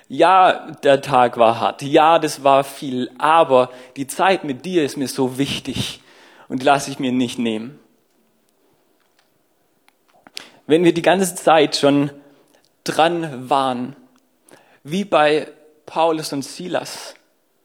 Ja, 0.08 0.72
der 0.84 1.02
Tag 1.02 1.38
war 1.38 1.60
hart. 1.60 1.82
Ja, 1.82 2.20
das 2.20 2.44
war 2.44 2.64
viel. 2.66 3.10
Aber 3.18 3.70
die 3.96 4.08
Zeit 4.08 4.44
mit 4.44 4.66
dir 4.66 4.84
ist 4.84 4.98
mir 4.98 5.08
so 5.08 5.38
wichtig 5.38 6.02
und 6.50 6.62
die 6.62 6.66
lasse 6.66 6.92
ich 6.92 7.00
mir 7.00 7.14
nicht 7.14 7.40
nehmen. 7.40 7.80
wenn 10.72 10.86
wir 10.86 10.94
die 10.94 11.02
ganze 11.02 11.36
Zeit 11.36 11.76
schon 11.76 12.12
dran 12.86 13.50
waren, 13.50 13.94
wie 14.84 15.04
bei 15.04 15.50
Paulus 15.86 16.32
und 16.32 16.44
Silas. 16.44 17.14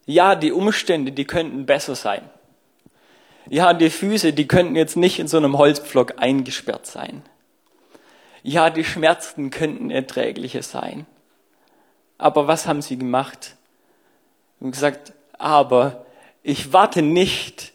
Ja, 0.07 0.35
die 0.35 0.53
Umstände, 0.53 1.11
die 1.11 1.25
könnten 1.25 1.65
besser 1.65 1.93
sein. 1.93 2.21
Ja, 3.49 3.73
die 3.73 3.89
Füße, 3.89 4.33
die 4.33 4.47
könnten 4.47 4.75
jetzt 4.75 4.95
nicht 4.95 5.19
in 5.19 5.27
so 5.27 5.37
einem 5.37 5.57
Holzpflock 5.57 6.15
eingesperrt 6.17 6.85
sein. 6.85 7.23
Ja, 8.41 8.69
die 8.69 8.85
Schmerzen 8.85 9.49
könnten 9.51 9.91
erträglicher 9.91 10.63
sein. 10.63 11.05
Aber 12.17 12.47
was 12.47 12.67
haben 12.67 12.81
sie 12.81 12.97
gemacht? 12.97 13.55
Haben 14.61 14.71
gesagt, 14.71 15.13
aber 15.37 16.05
ich 16.41 16.71
warte 16.71 17.01
nicht 17.01 17.73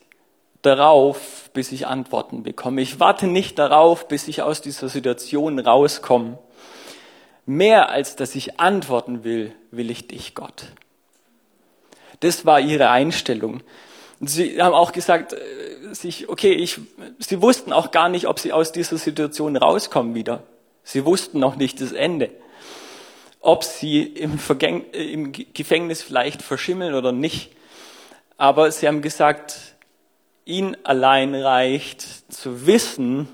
darauf, 0.63 1.51
bis 1.53 1.71
ich 1.71 1.87
Antworten 1.87 2.43
bekomme. 2.43 2.81
Ich 2.81 2.99
warte 2.99 3.27
nicht 3.27 3.59
darauf, 3.59 4.09
bis 4.09 4.27
ich 4.29 4.41
aus 4.41 4.63
dieser 4.63 4.89
Situation 4.89 5.59
rauskomme. 5.59 6.39
Mehr 7.45 7.91
als 7.91 8.17
dass 8.17 8.35
ich 8.35 8.59
antworten 8.59 9.25
will, 9.25 9.55
will 9.71 9.91
ich 9.91 10.09
dich, 10.09 10.35
Gott. 10.35 10.73
Das 12.23 12.47
war 12.47 12.61
ihre 12.61 12.89
Einstellung. 12.89 13.63
Und 14.21 14.29
sie 14.29 14.63
haben 14.63 14.75
auch 14.75 14.93
gesagt, 14.93 15.33
äh, 15.33 15.93
sich, 15.93 16.29
okay, 16.29 16.53
ich, 16.53 16.79
sie 17.19 17.43
wussten 17.43 17.73
auch 17.73 17.91
gar 17.91 18.09
nicht, 18.09 18.29
ob 18.29 18.39
sie 18.39 18.53
aus 18.53 18.71
dieser 18.71 18.97
Situation 18.97 19.57
rauskommen 19.57 20.15
wieder. 20.15 20.45
Sie 20.85 21.05
wussten 21.05 21.41
noch 21.41 21.57
nicht 21.57 21.81
das 21.81 21.91
Ende. 21.91 22.31
Ob 23.41 23.65
sie 23.65 24.05
im, 24.05 24.39
Vergäng, 24.39 24.85
äh, 24.93 25.13
im 25.13 25.33
Gefängnis 25.33 26.01
vielleicht 26.01 26.43
verschimmeln 26.43 26.95
oder 26.95 27.11
nicht. 27.11 27.51
Aber 28.37 28.71
sie 28.71 28.87
haben 28.87 29.03
gesagt, 29.03 29.75
ihnen 30.45 30.77
allein 30.85 31.35
reicht 31.35 32.03
zu 32.33 32.69
wissen, 32.69 33.27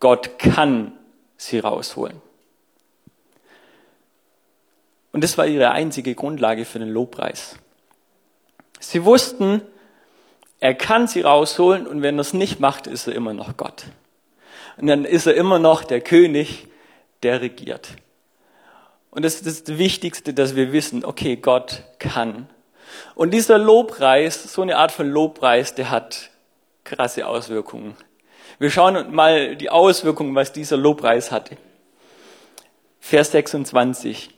Gott 0.00 0.40
kann 0.40 0.92
sie 1.36 1.60
rausholen. 1.60 2.20
Und 5.12 5.22
das 5.22 5.38
war 5.38 5.46
ihre 5.46 5.70
einzige 5.70 6.16
Grundlage 6.16 6.64
für 6.64 6.80
den 6.80 6.88
Lobpreis. 6.88 7.56
Sie 8.80 9.04
wussten, 9.04 9.62
er 10.60 10.74
kann 10.74 11.06
sie 11.06 11.22
rausholen 11.22 11.86
und 11.86 12.02
wenn 12.02 12.18
er 12.18 12.22
es 12.22 12.32
nicht 12.32 12.60
macht, 12.60 12.86
ist 12.86 13.06
er 13.06 13.14
immer 13.14 13.34
noch 13.34 13.56
Gott. 13.56 13.84
Und 14.76 14.86
dann 14.86 15.04
ist 15.04 15.26
er 15.26 15.34
immer 15.34 15.58
noch 15.58 15.84
der 15.84 16.00
König, 16.00 16.68
der 17.22 17.40
regiert. 17.40 17.88
Und 19.10 19.24
das 19.24 19.40
ist 19.40 19.68
das 19.68 19.78
Wichtigste, 19.78 20.34
dass 20.34 20.56
wir 20.56 20.72
wissen, 20.72 21.04
okay, 21.04 21.36
Gott 21.36 21.84
kann. 21.98 22.48
Und 23.14 23.32
dieser 23.32 23.58
Lobpreis, 23.58 24.52
so 24.52 24.62
eine 24.62 24.76
Art 24.76 24.92
von 24.92 25.08
Lobpreis, 25.08 25.74
der 25.74 25.90
hat 25.90 26.30
krasse 26.84 27.26
Auswirkungen. 27.26 27.96
Wir 28.58 28.70
schauen 28.70 29.14
mal 29.14 29.56
die 29.56 29.70
Auswirkungen, 29.70 30.34
was 30.34 30.52
dieser 30.52 30.76
Lobpreis 30.76 31.30
hatte. 31.30 31.56
Vers 33.00 33.32
26. 33.32 34.30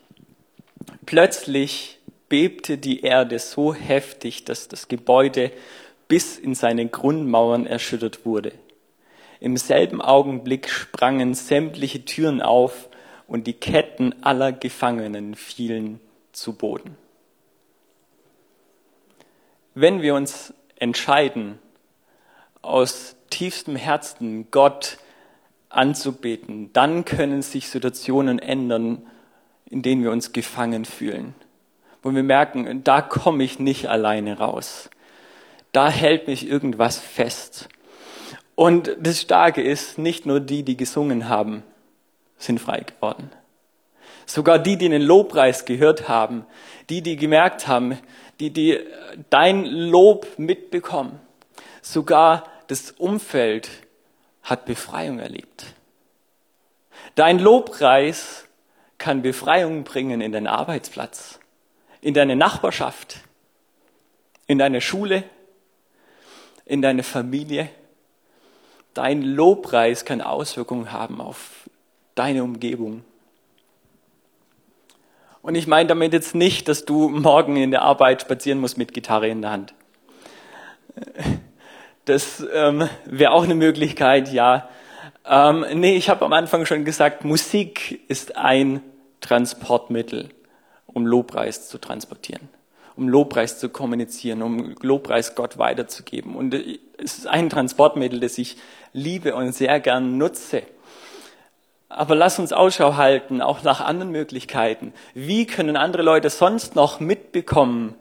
Plötzlich 1.07 1.98
bebte 2.28 2.78
die 2.78 3.02
Erde 3.02 3.38
so 3.38 3.75
heftig, 3.75 4.44
dass 4.44 4.68
das 4.68 4.88
Gebäude 4.88 5.50
bis 6.08 6.38
in 6.38 6.54
seine 6.54 6.88
Grundmauern 6.88 7.66
erschüttert 7.66 8.25
wurde. 8.25 8.52
Im 9.40 9.56
selben 9.56 10.00
Augenblick 10.00 10.68
sprangen 10.68 11.35
sämtliche 11.35 12.04
Türen 12.04 12.42
auf 12.42 12.88
und 13.26 13.47
die 13.47 13.52
Ketten 13.52 14.14
aller 14.23 14.52
Gefangenen 14.52 15.35
fielen 15.35 16.00
zu 16.32 16.54
Boden. 16.54 16.97
Wenn 19.75 20.02
wir 20.02 20.14
uns 20.14 20.52
entscheiden, 20.76 21.58
aus 22.62 23.14
tiefstem 23.30 23.76
Herzen 23.76 24.50
Gott 24.50 24.99
anzubeten, 25.68 26.73
dann 26.73 27.04
können 27.04 27.42
sich 27.42 27.68
Situationen 27.68 28.38
ändern, 28.38 29.06
in 29.66 29.82
denen 29.82 30.02
wir 30.02 30.11
uns 30.11 30.32
gefangen 30.32 30.84
fühlen. 30.84 31.34
Wo 32.02 32.15
wir 32.15 32.23
merken, 32.23 32.84
da 32.84 33.02
komme 33.02 33.45
ich 33.45 33.58
nicht 33.58 33.87
alleine 33.89 34.39
raus. 34.39 34.91
Da 35.73 35.91
hält 35.91 36.28
mich 36.28 36.49
irgendwas 36.49 36.99
fest. 36.99 37.69
Und 38.54 38.97
das 39.00 39.21
Starke 39.21 39.63
ist, 39.63 39.99
nicht 39.99 40.26
nur 40.26 40.41
die, 40.41 40.63
die 40.63 40.76
gesungen 40.76 41.28
haben, 41.28 41.63
sind 42.39 42.61
frei 42.61 42.80
geworden. 42.80 43.30
Sogar 44.26 44.58
die, 44.58 44.76
die 44.76 44.89
den 44.89 45.02
Lobpreis 45.02 45.65
gehört 45.65 46.08
haben, 46.08 46.45
die, 46.91 47.02
die 47.02 47.17
gemerkt 47.17 47.67
haben, 47.67 47.99
die, 48.41 48.50
die 48.50 48.78
dein 49.30 49.65
Lob 49.65 50.26
mitbekommen, 50.39 51.21
sogar 51.82 52.45
das 52.67 52.91
Umfeld 52.93 53.71
hat 54.43 54.65
Befreiung 54.65 55.19
erlebt. 55.19 55.67
Dein 57.15 57.39
Lobpreis 57.39 58.47
kann 58.99 59.23
Befreiung 59.23 59.84
bringen 59.84 60.21
in 60.21 60.32
deinen 60.32 60.47
Arbeitsplatz, 60.47 61.38
in 62.08 62.14
deine 62.14 62.36
Nachbarschaft, 62.36 63.18
in 64.47 64.56
deine 64.56 64.80
Schule, 64.80 65.25
in 66.64 66.80
deine 66.80 67.02
Familie. 67.02 67.68
Dein 68.94 69.21
Lobpreis 69.21 70.06
kann 70.06 70.23
Auswirkungen 70.23 70.90
haben 70.90 71.21
auf 71.21 71.68
deine 72.14 72.44
Umgebung. 72.44 73.04
Und 75.42 75.54
ich 75.54 75.66
meine 75.66 75.86
damit 75.86 76.14
jetzt 76.14 76.34
nicht, 76.34 76.68
dass 76.68 76.86
du 76.86 77.10
morgen 77.10 77.58
in 77.58 77.73
der 77.73 77.82
Arbeit 77.82 78.23
spazieren 78.23 78.58
musst 78.58 78.78
mit 78.78 78.94
Gitarre 78.94 79.28
in 79.28 79.42
der 79.42 79.50
Hand. 79.50 79.75
Das 82.06 82.42
ähm, 82.54 82.88
wäre 83.04 83.32
auch 83.32 83.44
eine 83.44 83.54
Möglichkeit, 83.54 84.32
ja. 84.32 84.71
Ähm, 85.26 85.66
nee, 85.75 85.94
ich 85.94 86.08
habe 86.08 86.25
am 86.25 86.32
Anfang 86.32 86.64
schon 86.64 86.86
gesagt, 86.86 87.26
Musik 87.26 88.00
ist 88.08 88.38
ein 88.38 88.80
Transportmittel, 89.21 90.30
um 90.99 91.06
Lobpreis 91.06 91.69
zu 91.69 91.78
transportieren, 91.78 92.49
um 92.97 93.08
Lobpreis 93.08 93.58
zu 93.58 93.69
kommunizieren, 93.69 94.43
um 94.43 94.75
Lobpreis 94.82 95.37
Gott 95.37 95.56
weiterzugeben. 95.56 96.34
Und 96.34 96.54
es 96.99 97.19
ist 97.19 97.26
ein 97.26 97.49
Transportmittel, 97.49 98.19
das 98.19 98.37
ich 98.37 98.56
liebe 98.93 99.34
und 99.34 99.52
sehr 99.54 99.78
gern 99.78 100.19
nutze. 100.19 100.65
Aber 101.89 102.17
lass 102.17 102.39
uns 102.39 102.52
Ausschau 102.52 102.97
halten, 102.97 103.41
auch 103.41 103.63
nach 103.63 103.80
anderen 103.80 104.11
Möglichkeiten. 104.11 104.93
Wie 105.15 105.47
können 105.47 105.76
andere 105.76 106.02
Leute 106.02 106.28
sonst 106.30 106.75
noch 106.75 107.00
mitbekommen, 107.00 107.95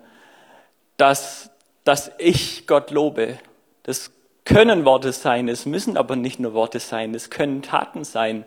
dass, 0.98 1.52
dass 1.84 2.12
ich 2.18 2.66
Gott 2.66 2.90
lobe? 2.90 3.38
Das 3.84 4.12
können 4.44 4.86
Worte 4.86 5.12
sein, 5.12 5.48
es 5.48 5.66
müssen 5.66 5.98
aber 5.98 6.16
nicht 6.16 6.40
nur 6.40 6.54
Worte 6.54 6.80
sein, 6.80 7.14
es 7.14 7.30
können 7.30 7.62
Taten 7.62 8.04
sein, 8.04 8.44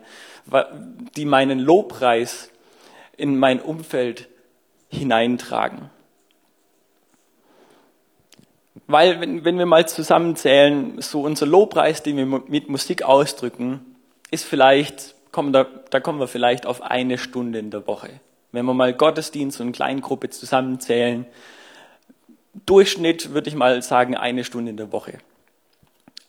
die 1.15 1.25
meinen 1.25 1.59
Lobpreis 1.59 2.49
in 3.15 3.37
mein 3.37 3.61
Umfeld 3.61 4.27
hineintragen. 4.91 5.89
Weil, 8.87 9.21
wenn, 9.21 9.45
wenn 9.45 9.57
wir 9.57 9.65
mal 9.65 9.87
zusammenzählen, 9.87 11.01
so 11.01 11.21
unser 11.21 11.45
Lobpreis, 11.45 12.03
den 12.03 12.17
wir 12.17 12.25
mit 12.25 12.69
Musik 12.69 13.03
ausdrücken, 13.03 13.95
ist 14.31 14.45
vielleicht, 14.45 15.15
kommen 15.31 15.53
da, 15.53 15.65
da 15.89 15.99
kommen 15.99 16.19
wir 16.19 16.27
vielleicht 16.27 16.65
auf 16.65 16.81
eine 16.81 17.17
Stunde 17.17 17.59
in 17.59 17.71
der 17.71 17.87
Woche. 17.87 18.09
Wenn 18.51 18.65
wir 18.65 18.73
mal 18.73 18.93
Gottesdienst 18.93 19.61
und 19.61 19.71
Kleingruppe 19.71 20.29
zusammenzählen, 20.29 21.25
Durchschnitt 22.65 23.33
würde 23.33 23.47
ich 23.47 23.55
mal 23.55 23.81
sagen, 23.81 24.15
eine 24.15 24.43
Stunde 24.43 24.71
in 24.71 24.77
der 24.77 24.91
Woche 24.91 25.19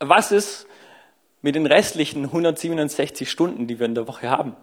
was 0.09 0.33
ist 0.33 0.67
mit 1.41 1.55
den 1.55 1.67
restlichen 1.67 2.25
167 2.25 3.31
Stunden, 3.31 3.67
die 3.67 3.79
wir 3.79 3.87
in 3.87 3.95
der 3.95 4.09
Woche 4.09 4.29
haben? 4.29 4.57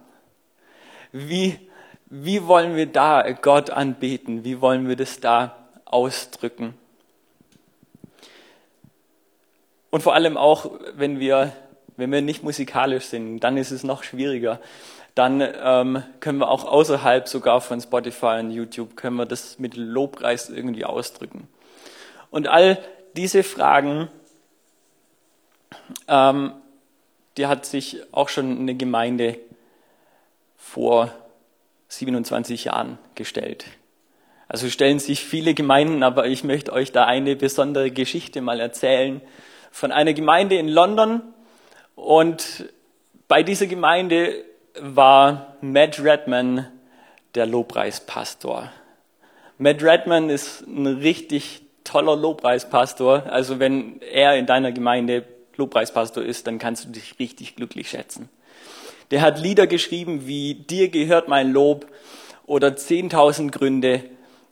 Wie, 1.12 1.58
wie 2.10 2.46
wollen 2.46 2.76
wir 2.76 2.86
da 2.86 3.30
Gott 3.32 3.70
anbeten? 3.70 4.44
Wie 4.44 4.60
wollen 4.60 4.88
wir 4.88 4.96
das 4.96 5.20
da 5.20 5.56
ausdrücken? 5.84 6.74
Und 9.90 10.02
vor 10.02 10.14
allem 10.14 10.36
auch, 10.36 10.70
wenn 10.94 11.18
wir, 11.18 11.52
wenn 11.96 12.12
wir 12.12 12.20
nicht 12.20 12.42
musikalisch 12.42 13.06
sind, 13.06 13.40
dann 13.40 13.56
ist 13.56 13.70
es 13.70 13.82
noch 13.82 14.02
schwieriger. 14.02 14.60
Dann 15.14 15.40
ähm, 15.40 16.02
können 16.20 16.38
wir 16.38 16.50
auch 16.50 16.64
außerhalb 16.64 17.28
sogar 17.28 17.60
von 17.60 17.80
Spotify 17.80 18.38
und 18.40 18.50
YouTube, 18.50 18.96
können 18.96 19.16
wir 19.16 19.26
das 19.26 19.58
mit 19.58 19.76
Lobpreis 19.76 20.50
irgendwie 20.50 20.84
ausdrücken. 20.84 21.48
Und 22.30 22.46
all 22.46 22.78
diese 23.16 23.42
Fragen 23.42 24.08
ähm, 26.08 26.52
die 27.36 27.46
hat 27.46 27.64
sich 27.64 28.02
auch 28.12 28.28
schon 28.28 28.58
eine 28.58 28.74
Gemeinde 28.74 29.38
vor 30.56 31.12
27 31.90 32.64
Jahren 32.64 32.98
gestellt. 33.14 33.66
Also 34.48 34.68
stellen 34.68 34.98
sich 34.98 35.24
viele 35.24 35.54
Gemeinden, 35.54 36.02
aber 36.02 36.26
ich 36.26 36.42
möchte 36.44 36.72
euch 36.72 36.92
da 36.92 37.04
eine 37.04 37.36
besondere 37.36 37.90
Geschichte 37.90 38.40
mal 38.40 38.58
erzählen 38.58 39.20
von 39.70 39.92
einer 39.92 40.12
Gemeinde 40.12 40.56
in 40.56 40.68
London. 40.68 41.22
Und 41.94 42.68
bei 43.28 43.42
dieser 43.42 43.66
Gemeinde 43.66 44.44
war 44.80 45.56
Matt 45.60 46.02
Redman 46.02 46.66
der 47.34 47.46
Lobpreispastor. 47.46 48.72
Matt 49.58 49.82
Redman 49.82 50.30
ist 50.30 50.62
ein 50.62 50.86
richtig 50.86 51.62
toller 51.84 52.16
Lobpreispastor. 52.16 53.24
Also 53.26 53.58
wenn 53.58 54.00
er 54.02 54.36
in 54.36 54.46
deiner 54.46 54.72
Gemeinde 54.72 55.24
Lobpreispastor 55.56 56.24
ist, 56.24 56.46
dann 56.46 56.58
kannst 56.58 56.86
du 56.86 56.88
dich 56.90 57.18
richtig 57.18 57.56
glücklich 57.56 57.90
schätzen. 57.90 58.28
Der 59.10 59.22
hat 59.22 59.40
Lieder 59.40 59.66
geschrieben 59.66 60.26
wie 60.26 60.54
Dir 60.54 60.88
gehört 60.88 61.28
mein 61.28 61.50
Lob 61.52 61.86
oder 62.46 62.68
10.000 62.68 63.50
Gründe. 63.50 64.04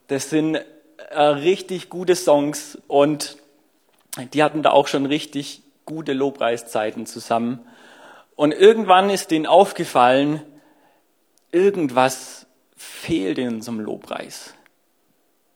Das 0.07 0.29
sind 0.29 0.55
äh, 0.55 1.21
richtig 1.21 1.89
gute 1.89 2.15
Songs 2.15 2.77
und 2.87 3.37
die 4.33 4.43
hatten 4.43 4.63
da 4.63 4.71
auch 4.71 4.87
schon 4.87 5.05
richtig 5.05 5.61
gute 5.85 6.13
Lobpreiszeiten 6.13 7.05
zusammen. 7.05 7.59
Und 8.35 8.53
irgendwann 8.53 9.09
ist 9.09 9.31
denen 9.31 9.45
aufgefallen, 9.45 10.41
irgendwas 11.51 12.45
fehlt 12.75 13.37
in 13.37 13.55
unserem 13.55 13.79
Lobpreis. 13.79 14.53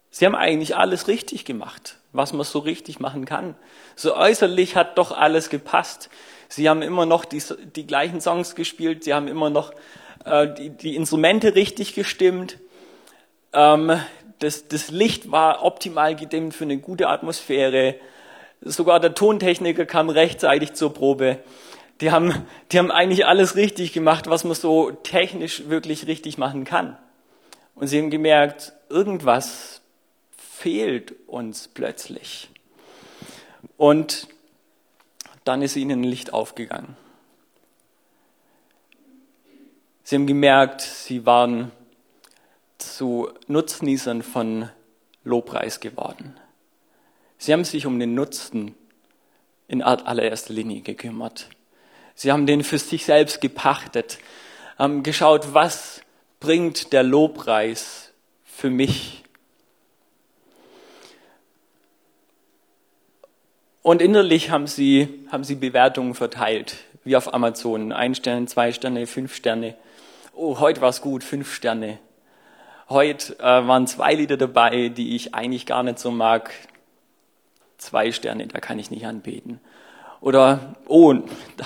Sie 0.09 0.25
haben 0.25 0.35
eigentlich 0.35 0.75
alles 0.75 1.07
richtig 1.07 1.45
gemacht, 1.45 1.97
was 2.11 2.33
man 2.33 2.45
so 2.45 2.59
richtig 2.59 2.99
machen 2.99 3.25
kann. 3.25 3.55
So 3.95 4.15
äußerlich 4.15 4.75
hat 4.75 4.97
doch 4.97 5.11
alles 5.11 5.49
gepasst. 5.49 6.09
Sie 6.55 6.69
haben 6.69 6.83
immer 6.83 7.07
noch 7.07 7.25
die, 7.25 7.41
die 7.75 7.87
gleichen 7.87 8.21
Songs 8.21 8.53
gespielt, 8.53 9.03
sie 9.03 9.15
haben 9.15 9.27
immer 9.27 9.49
noch 9.49 9.73
äh, 10.23 10.53
die, 10.53 10.69
die, 10.69 10.95
Instrumente 10.95 11.55
richtig 11.55 11.95
gestimmt. 11.95 12.59
Ähm, 13.53 13.99
das, 14.37 14.67
das 14.67 14.91
Licht 14.91 15.31
war 15.31 15.65
optimal 15.65 16.15
gedimmt 16.15 16.53
für 16.53 16.65
eine 16.65 16.77
gute 16.77 17.09
Atmosphäre. 17.09 17.95
Sogar 18.61 18.99
der 18.99 19.15
Tontechniker 19.15 19.87
kam 19.87 20.11
rechtzeitig 20.11 20.73
zur 20.73 20.93
Probe. 20.93 21.39
Die 22.01 22.11
haben, 22.11 22.45
die 22.71 22.77
haben 22.77 22.91
eigentlich 22.91 23.25
alles 23.25 23.55
richtig 23.55 23.91
gemacht, 23.91 24.29
was 24.29 24.43
man 24.43 24.53
so 24.53 24.91
technisch 24.91 25.69
wirklich 25.69 26.05
richtig 26.05 26.37
machen 26.37 26.65
kann. 26.65 26.99
Und 27.73 27.87
sie 27.87 27.97
haben 27.97 28.11
gemerkt, 28.11 28.73
irgendwas 28.89 29.81
fehlt 30.37 31.15
uns 31.25 31.67
plötzlich. 31.67 32.51
Und 33.75 34.27
dann 35.43 35.61
ist 35.61 35.75
ihnen 35.75 36.01
ein 36.01 36.03
Licht 36.03 36.33
aufgegangen. 36.33 36.95
Sie 40.03 40.15
haben 40.15 40.27
gemerkt, 40.27 40.81
sie 40.81 41.25
waren 41.25 41.71
zu 42.77 43.29
Nutznießern 43.47 44.21
von 44.21 44.69
Lobpreis 45.23 45.79
geworden. 45.79 46.37
Sie 47.37 47.53
haben 47.53 47.63
sich 47.63 47.85
um 47.85 47.99
den 47.99 48.13
Nutzen 48.13 48.75
in 49.67 49.81
allererster 49.81 50.53
Linie 50.53 50.81
gekümmert. 50.81 51.49
Sie 52.15 52.31
haben 52.31 52.45
den 52.45 52.63
für 52.63 52.77
sich 52.77 53.05
selbst 53.05 53.41
gepachtet, 53.41 54.19
haben 54.77 55.03
geschaut, 55.03 55.53
was 55.53 56.01
bringt 56.39 56.93
der 56.93 57.03
Lobpreis 57.03 58.11
für 58.43 58.69
mich. 58.69 59.22
Und 63.83 64.01
innerlich 64.01 64.49
haben 64.49 64.65
sie, 64.65 65.25
haben 65.29 65.43
sie 65.43 65.55
Bewertungen 65.55 66.15
verteilt, 66.15 66.77
wie 67.03 67.17
auf 67.17 67.33
Amazon. 67.33 67.91
Ein 67.91 68.15
Stern, 68.15 68.47
zwei 68.47 68.71
Sterne, 68.71 69.05
fünf 69.07 69.35
Sterne. 69.35 69.75
Oh, 70.33 70.61
heute 70.61 70.79
war 70.79 70.87
es 70.87 71.01
gut, 71.01 71.21
fünf 71.21 71.53
Sterne. 71.53 71.99
Heute 72.87 73.37
äh, 73.39 73.43
waren 73.43 73.85
zwei 73.85 74.13
Lieder 74.13 74.37
dabei, 74.37 74.87
die 74.87 75.17
ich 75.17 75.35
eigentlich 75.35 75.65
gar 75.65 75.83
nicht 75.83 75.99
so 75.99 76.11
mag. 76.11 76.51
Zwei 77.77 78.13
Sterne, 78.13 78.47
da 78.47 78.61
kann 78.61 78.79
ich 78.79 78.89
nicht 78.89 79.05
anbeten. 79.05 79.59
Oder, 80.21 80.77
oh, 80.87 81.13
da 81.57 81.65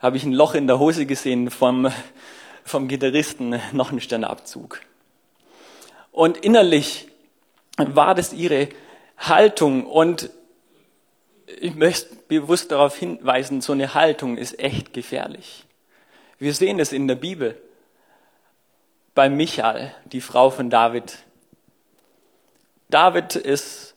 habe 0.00 0.16
ich 0.16 0.24
ein 0.24 0.32
Loch 0.32 0.54
in 0.54 0.66
der 0.66 0.80
Hose 0.80 1.06
gesehen 1.06 1.50
vom, 1.50 1.88
vom 2.64 2.88
Gitarristen, 2.88 3.60
noch 3.70 3.92
ein 3.92 4.00
Sterneabzug. 4.00 4.80
Und 6.10 6.36
innerlich 6.36 7.06
war 7.76 8.16
das 8.16 8.32
ihre 8.32 8.70
Haltung 9.18 9.86
und 9.86 10.30
ich 11.60 11.74
möchte 11.74 12.16
bewusst 12.28 12.72
darauf 12.72 12.96
hinweisen, 12.96 13.60
so 13.60 13.72
eine 13.72 13.94
Haltung 13.94 14.36
ist 14.36 14.58
echt 14.58 14.92
gefährlich. 14.92 15.64
Wir 16.38 16.54
sehen 16.54 16.80
es 16.80 16.92
in 16.92 17.08
der 17.08 17.14
Bibel 17.14 17.60
bei 19.14 19.28
Michael, 19.28 19.94
die 20.06 20.20
Frau 20.20 20.50
von 20.50 20.70
David. 20.70 21.18
David 22.90 23.36
ist 23.36 23.94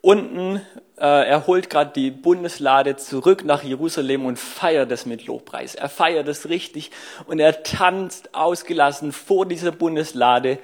unten, 0.00 0.56
äh, 0.96 1.28
er 1.28 1.46
holt 1.46 1.70
gerade 1.70 1.92
die 1.94 2.10
Bundeslade 2.10 2.96
zurück 2.96 3.44
nach 3.44 3.62
Jerusalem 3.62 4.26
und 4.26 4.38
feiert 4.38 4.90
es 4.90 5.06
mit 5.06 5.26
Lobpreis. 5.26 5.74
Er 5.74 5.88
feiert 5.88 6.28
es 6.28 6.48
richtig 6.48 6.90
und 7.26 7.38
er 7.38 7.62
tanzt 7.62 8.34
ausgelassen 8.34 9.12
vor 9.12 9.46
dieser 9.46 9.72
Bundeslade, 9.72 10.58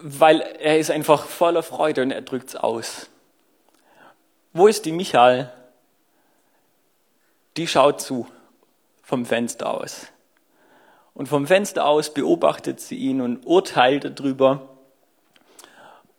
weil 0.00 0.40
er 0.40 0.78
ist 0.78 0.90
einfach 0.90 1.26
voller 1.26 1.62
Freude 1.62 2.02
und 2.02 2.10
er 2.10 2.22
drückt 2.22 2.50
es 2.50 2.56
aus. 2.56 3.08
Wo 4.56 4.68
ist 4.68 4.86
die 4.86 4.92
Michael? 4.92 5.52
Die 7.58 7.66
schaut 7.66 8.00
zu 8.00 8.26
vom 9.02 9.26
Fenster 9.26 9.68
aus. 9.68 10.06
Und 11.12 11.28
vom 11.28 11.46
Fenster 11.46 11.84
aus 11.84 12.14
beobachtet 12.14 12.80
sie 12.80 12.96
ihn 12.96 13.20
und 13.20 13.44
urteilt 13.44 14.18
darüber. 14.18 14.66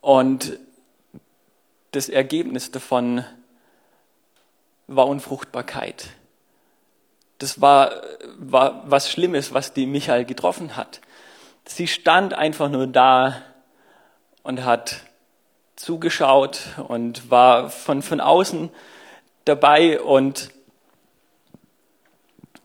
Und 0.02 0.60
das 1.94 2.10
Ergebnis 2.10 2.70
davon 2.70 3.26
war 4.86 5.08
Unfruchtbarkeit. 5.08 6.10
Das 7.40 7.60
war, 7.60 8.04
war 8.38 8.84
was 8.86 9.10
Schlimmes, 9.10 9.56
was 9.56 9.74
die 9.74 9.88
Michael 9.88 10.26
getroffen 10.26 10.78
hat. 10.78 11.02
Sie 11.66 11.88
stand 11.88 12.36
einfach 12.36 12.70
nur 12.70 12.86
da 12.86 13.42
und 14.44 14.64
hat 14.64 15.08
zugeschaut 15.78 16.60
und 16.90 17.32
war 17.32 17.70
von, 17.70 18.02
von 18.02 18.20
außen 18.20 18.70
dabei 19.46 20.02
und 20.02 20.52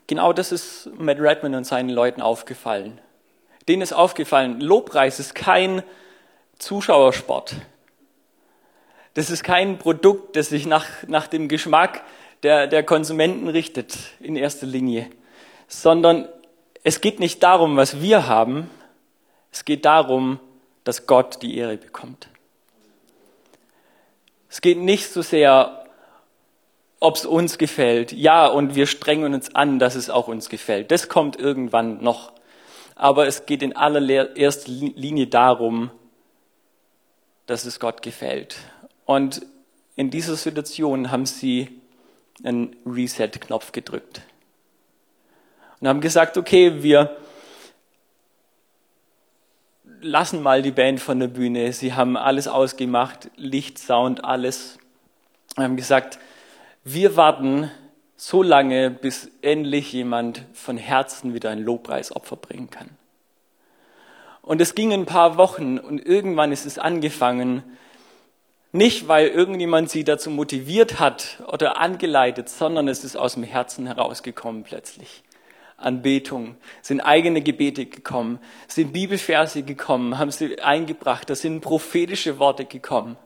Genau 0.07 0.33
das 0.33 0.51
ist 0.51 0.89
Matt 0.99 1.17
Redman 1.19 1.55
und 1.55 1.63
seinen 1.63 1.89
Leuten 1.89 2.21
aufgefallen. 2.21 2.99
Denen 3.67 3.81
ist 3.81 3.93
aufgefallen, 3.93 4.59
Lobpreis 4.59 5.19
ist 5.19 5.33
kein 5.33 5.81
Zuschauersport. 6.59 7.55
Das 9.13 9.29
ist 9.29 9.43
kein 9.43 9.79
Produkt, 9.79 10.35
das 10.35 10.49
sich 10.49 10.65
nach, 10.65 10.85
nach 11.07 11.27
dem 11.27 11.47
Geschmack 11.47 12.03
der, 12.43 12.67
der 12.67 12.83
Konsumenten 12.83 13.47
richtet 13.47 13.97
in 14.19 14.35
erster 14.35 14.67
Linie, 14.67 15.09
sondern 15.67 16.27
es 16.83 16.99
geht 16.99 17.19
nicht 17.19 17.41
darum, 17.41 17.77
was 17.77 18.01
wir 18.01 18.27
haben, 18.27 18.69
es 19.51 19.63
geht 19.63 19.85
darum, 19.85 20.39
dass 20.83 21.07
Gott 21.07 21.41
die 21.41 21.57
Ehre 21.57 21.77
bekommt. 21.77 22.27
Es 24.53 24.61
geht 24.61 24.77
nicht 24.77 25.11
so 25.11 25.23
sehr 25.23 25.83
ob 26.99 27.15
es 27.15 27.25
uns 27.25 27.57
gefällt. 27.57 28.11
Ja, 28.11 28.45
und 28.45 28.75
wir 28.75 28.85
strengen 28.85 29.33
uns 29.33 29.55
an, 29.55 29.79
dass 29.79 29.95
es 29.95 30.11
auch 30.11 30.27
uns 30.27 30.47
gefällt. 30.47 30.91
Das 30.91 31.09
kommt 31.09 31.37
irgendwann 31.37 32.03
noch. 32.03 32.33
Aber 32.93 33.25
es 33.25 33.47
geht 33.47 33.63
in 33.63 33.75
allererster 33.75 34.71
Linie 34.71 35.25
darum, 35.25 35.89
dass 37.47 37.65
es 37.65 37.79
Gott 37.79 38.03
gefällt. 38.03 38.55
Und 39.05 39.41
in 39.95 40.11
dieser 40.11 40.35
Situation 40.35 41.09
haben 41.09 41.25
sie 41.25 41.81
einen 42.43 42.75
Reset-Knopf 42.85 43.71
gedrückt 43.71 44.21
und 45.81 45.87
haben 45.87 45.99
gesagt, 45.99 46.37
okay, 46.37 46.83
wir 46.83 47.17
lassen 50.03 50.41
mal 50.41 50.61
die 50.61 50.71
Band 50.71 50.99
von 50.99 51.19
der 51.19 51.27
Bühne. 51.27 51.73
Sie 51.73 51.93
haben 51.93 52.17
alles 52.17 52.47
ausgemacht, 52.47 53.31
Licht, 53.35 53.79
Sound, 53.79 54.23
alles. 54.23 54.77
Wir 55.55 55.63
haben 55.63 55.77
gesagt, 55.77 56.19
wir 56.83 57.15
warten 57.15 57.71
so 58.15 58.43
lange, 58.43 58.89
bis 58.89 59.29
endlich 59.41 59.91
jemand 59.93 60.43
von 60.53 60.77
Herzen 60.77 61.33
wieder 61.33 61.49
ein 61.49 61.63
Lobpreisopfer 61.63 62.35
bringen 62.35 62.69
kann. 62.69 62.89
Und 64.41 64.61
es 64.61 64.75
ging 64.75 64.91
ein 64.91 65.05
paar 65.05 65.37
Wochen 65.37 65.79
und 65.79 66.05
irgendwann 66.05 66.51
ist 66.51 66.65
es 66.65 66.77
angefangen, 66.77 67.63
nicht 68.73 69.07
weil 69.07 69.27
irgendjemand 69.27 69.89
sie 69.89 70.03
dazu 70.03 70.29
motiviert 70.29 70.99
hat 70.99 71.41
oder 71.47 71.79
angeleitet, 71.79 72.49
sondern 72.49 72.87
es 72.87 73.03
ist 73.03 73.15
aus 73.15 73.35
dem 73.35 73.43
Herzen 73.43 73.87
herausgekommen 73.87 74.63
plötzlich. 74.63 75.23
Anbetung, 75.83 76.55
sind 76.81 77.01
eigene 77.01 77.41
Gebete 77.41 77.85
gekommen, 77.85 78.39
sind 78.67 78.93
Bibelverse 78.93 79.63
gekommen, 79.63 80.17
haben 80.17 80.31
sie 80.31 80.59
eingebracht, 80.59 81.29
da 81.29 81.35
sind 81.35 81.61
prophetische 81.61 82.39
Worte 82.39 82.65
gekommen. 82.65 83.17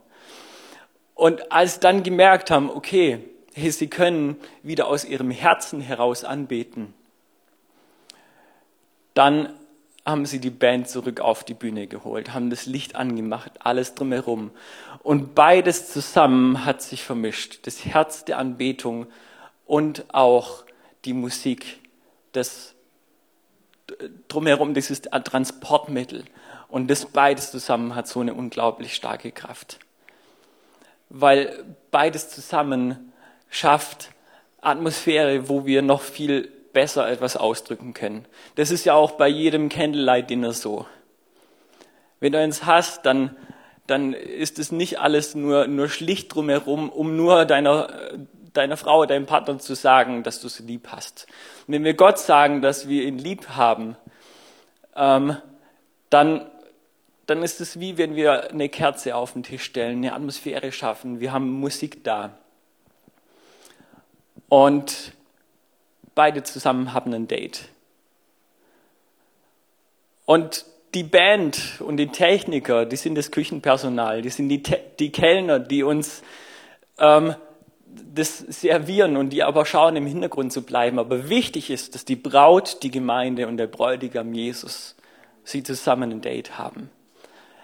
Und 1.15 1.51
als 1.51 1.79
dann 1.79 2.03
gemerkt 2.03 2.51
haben, 2.51 2.69
okay, 2.69 3.19
sie 3.55 3.87
können 3.87 4.37
wieder 4.61 4.87
aus 4.87 5.03
ihrem 5.03 5.31
Herzen 5.31 5.81
heraus 5.81 6.23
anbeten. 6.23 6.93
Dann 9.13 9.53
haben 10.05 10.25
sie 10.25 10.39
die 10.39 10.51
Band 10.51 10.87
zurück 10.87 11.19
auf 11.19 11.43
die 11.43 11.53
Bühne 11.53 11.87
geholt, 11.87 12.33
haben 12.33 12.49
das 12.49 12.65
Licht 12.65 12.95
angemacht, 12.95 13.51
alles 13.59 13.93
drumherum. 13.93 14.51
Und 15.03 15.35
beides 15.35 15.91
zusammen 15.91 16.63
hat 16.65 16.81
sich 16.81 17.03
vermischt. 17.03 17.59
Das 17.63 17.83
Herz 17.83 18.23
der 18.23 18.37
Anbetung 18.37 19.07
und 19.65 20.05
auch 20.13 20.63
die 21.03 21.13
Musik, 21.13 21.79
das 22.37 22.75
drumherum, 24.27 24.73
ein 25.11 25.23
Transportmittel. 25.23 26.23
Und 26.69 26.89
das 26.89 27.05
beides 27.05 27.51
zusammen 27.51 27.95
hat 27.95 28.07
so 28.07 28.19
eine 28.19 28.33
unglaublich 28.33 28.93
starke 28.93 29.31
Kraft. 29.31 29.79
Weil 31.09 31.63
beides 31.91 32.29
zusammen 32.29 33.13
schafft 33.49 34.11
Atmosphäre, 34.61 35.47
wo 35.47 35.65
wir 35.65 35.81
noch 35.81 36.01
viel 36.01 36.51
besser 36.73 37.09
etwas 37.09 37.37
ausdrücken 37.37 37.93
können. 37.93 38.25
Das 38.55 38.71
ist 38.71 38.85
ja 38.85 38.93
auch 38.93 39.11
bei 39.11 39.27
jedem 39.27 39.69
Candlelight-Dinner 39.69 40.51
so. 40.51 40.85
Wenn 42.19 42.33
du 42.33 42.39
eins 42.39 42.65
hast, 42.65 43.05
dann, 43.05 43.35
dann 43.85 44.13
ist 44.13 44.59
es 44.59 44.71
nicht 44.71 44.99
alles 44.99 45.35
nur, 45.35 45.67
nur 45.67 45.87
schlicht 45.87 46.33
drumherum, 46.33 46.89
um 46.89 47.15
nur 47.15 47.45
deiner, 47.45 47.87
deiner 48.57 48.77
Frau, 48.77 49.05
deinem 49.05 49.25
Partner 49.25 49.59
zu 49.59 49.75
sagen, 49.75 50.23
dass 50.23 50.41
du 50.41 50.49
sie 50.49 50.63
lieb 50.63 50.89
hast. 50.91 51.27
wenn 51.67 51.83
wir 51.83 51.93
Gott 51.93 52.19
sagen, 52.19 52.61
dass 52.61 52.87
wir 52.87 53.03
ihn 53.03 53.17
lieb 53.17 53.49
haben, 53.49 53.95
ähm, 54.95 55.37
dann, 56.09 56.49
dann 57.25 57.43
ist 57.43 57.61
es 57.61 57.79
wie 57.79 57.97
wenn 57.97 58.15
wir 58.15 58.49
eine 58.49 58.69
Kerze 58.69 59.15
auf 59.15 59.33
den 59.33 59.43
Tisch 59.43 59.63
stellen, 59.63 59.97
eine 59.97 60.13
Atmosphäre 60.13 60.71
schaffen, 60.71 61.19
wir 61.19 61.31
haben 61.31 61.49
Musik 61.49 62.03
da. 62.03 62.37
Und 64.49 65.13
beide 66.15 66.43
zusammen 66.43 66.93
haben 66.93 67.13
ein 67.13 67.27
Date. 67.27 67.69
Und 70.25 70.65
die 70.93 71.03
Band 71.03 71.79
und 71.79 71.97
die 71.97 72.07
Techniker, 72.07 72.85
die 72.85 72.95
sind 72.95 73.15
das 73.15 73.31
Küchenpersonal, 73.31 74.21
die 74.21 74.29
sind 74.29 74.49
die, 74.49 74.63
die 74.99 75.11
Kellner, 75.11 75.59
die 75.59 75.83
uns 75.83 76.23
ähm, 76.97 77.35
das 78.13 78.39
servieren 78.39 79.17
und 79.17 79.29
die 79.29 79.43
aber 79.43 79.65
schauen, 79.65 79.95
im 79.95 80.05
Hintergrund 80.05 80.53
zu 80.53 80.63
bleiben. 80.63 80.99
Aber 80.99 81.29
wichtig 81.29 81.69
ist, 81.69 81.95
dass 81.95 82.05
die 82.05 82.15
Braut, 82.15 82.83
die 82.83 82.91
Gemeinde 82.91 83.47
und 83.47 83.57
der 83.57 83.67
Bräutigam 83.67 84.33
Jesus 84.33 84.95
sie 85.43 85.63
zusammen 85.63 86.11
ein 86.11 86.21
Date 86.21 86.57
haben. 86.57 86.89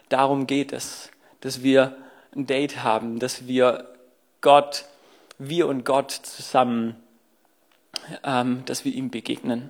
Darum 0.10 0.48
geht 0.48 0.72
es, 0.72 1.10
dass 1.42 1.64
wir 1.64 1.98
ein 2.36 2.46
Date 2.48 2.84
haben, 2.84 3.20
dass 3.20 3.48
wir 3.48 3.88
Gott, 4.42 4.86
wir 5.38 5.68
und 5.68 5.84
Gott 5.84 6.12
zusammen, 6.12 6.96
ähm, 8.24 8.64
dass 8.66 8.86
wir 8.86 8.94
ihm 8.94 9.10
begegnen. 9.10 9.70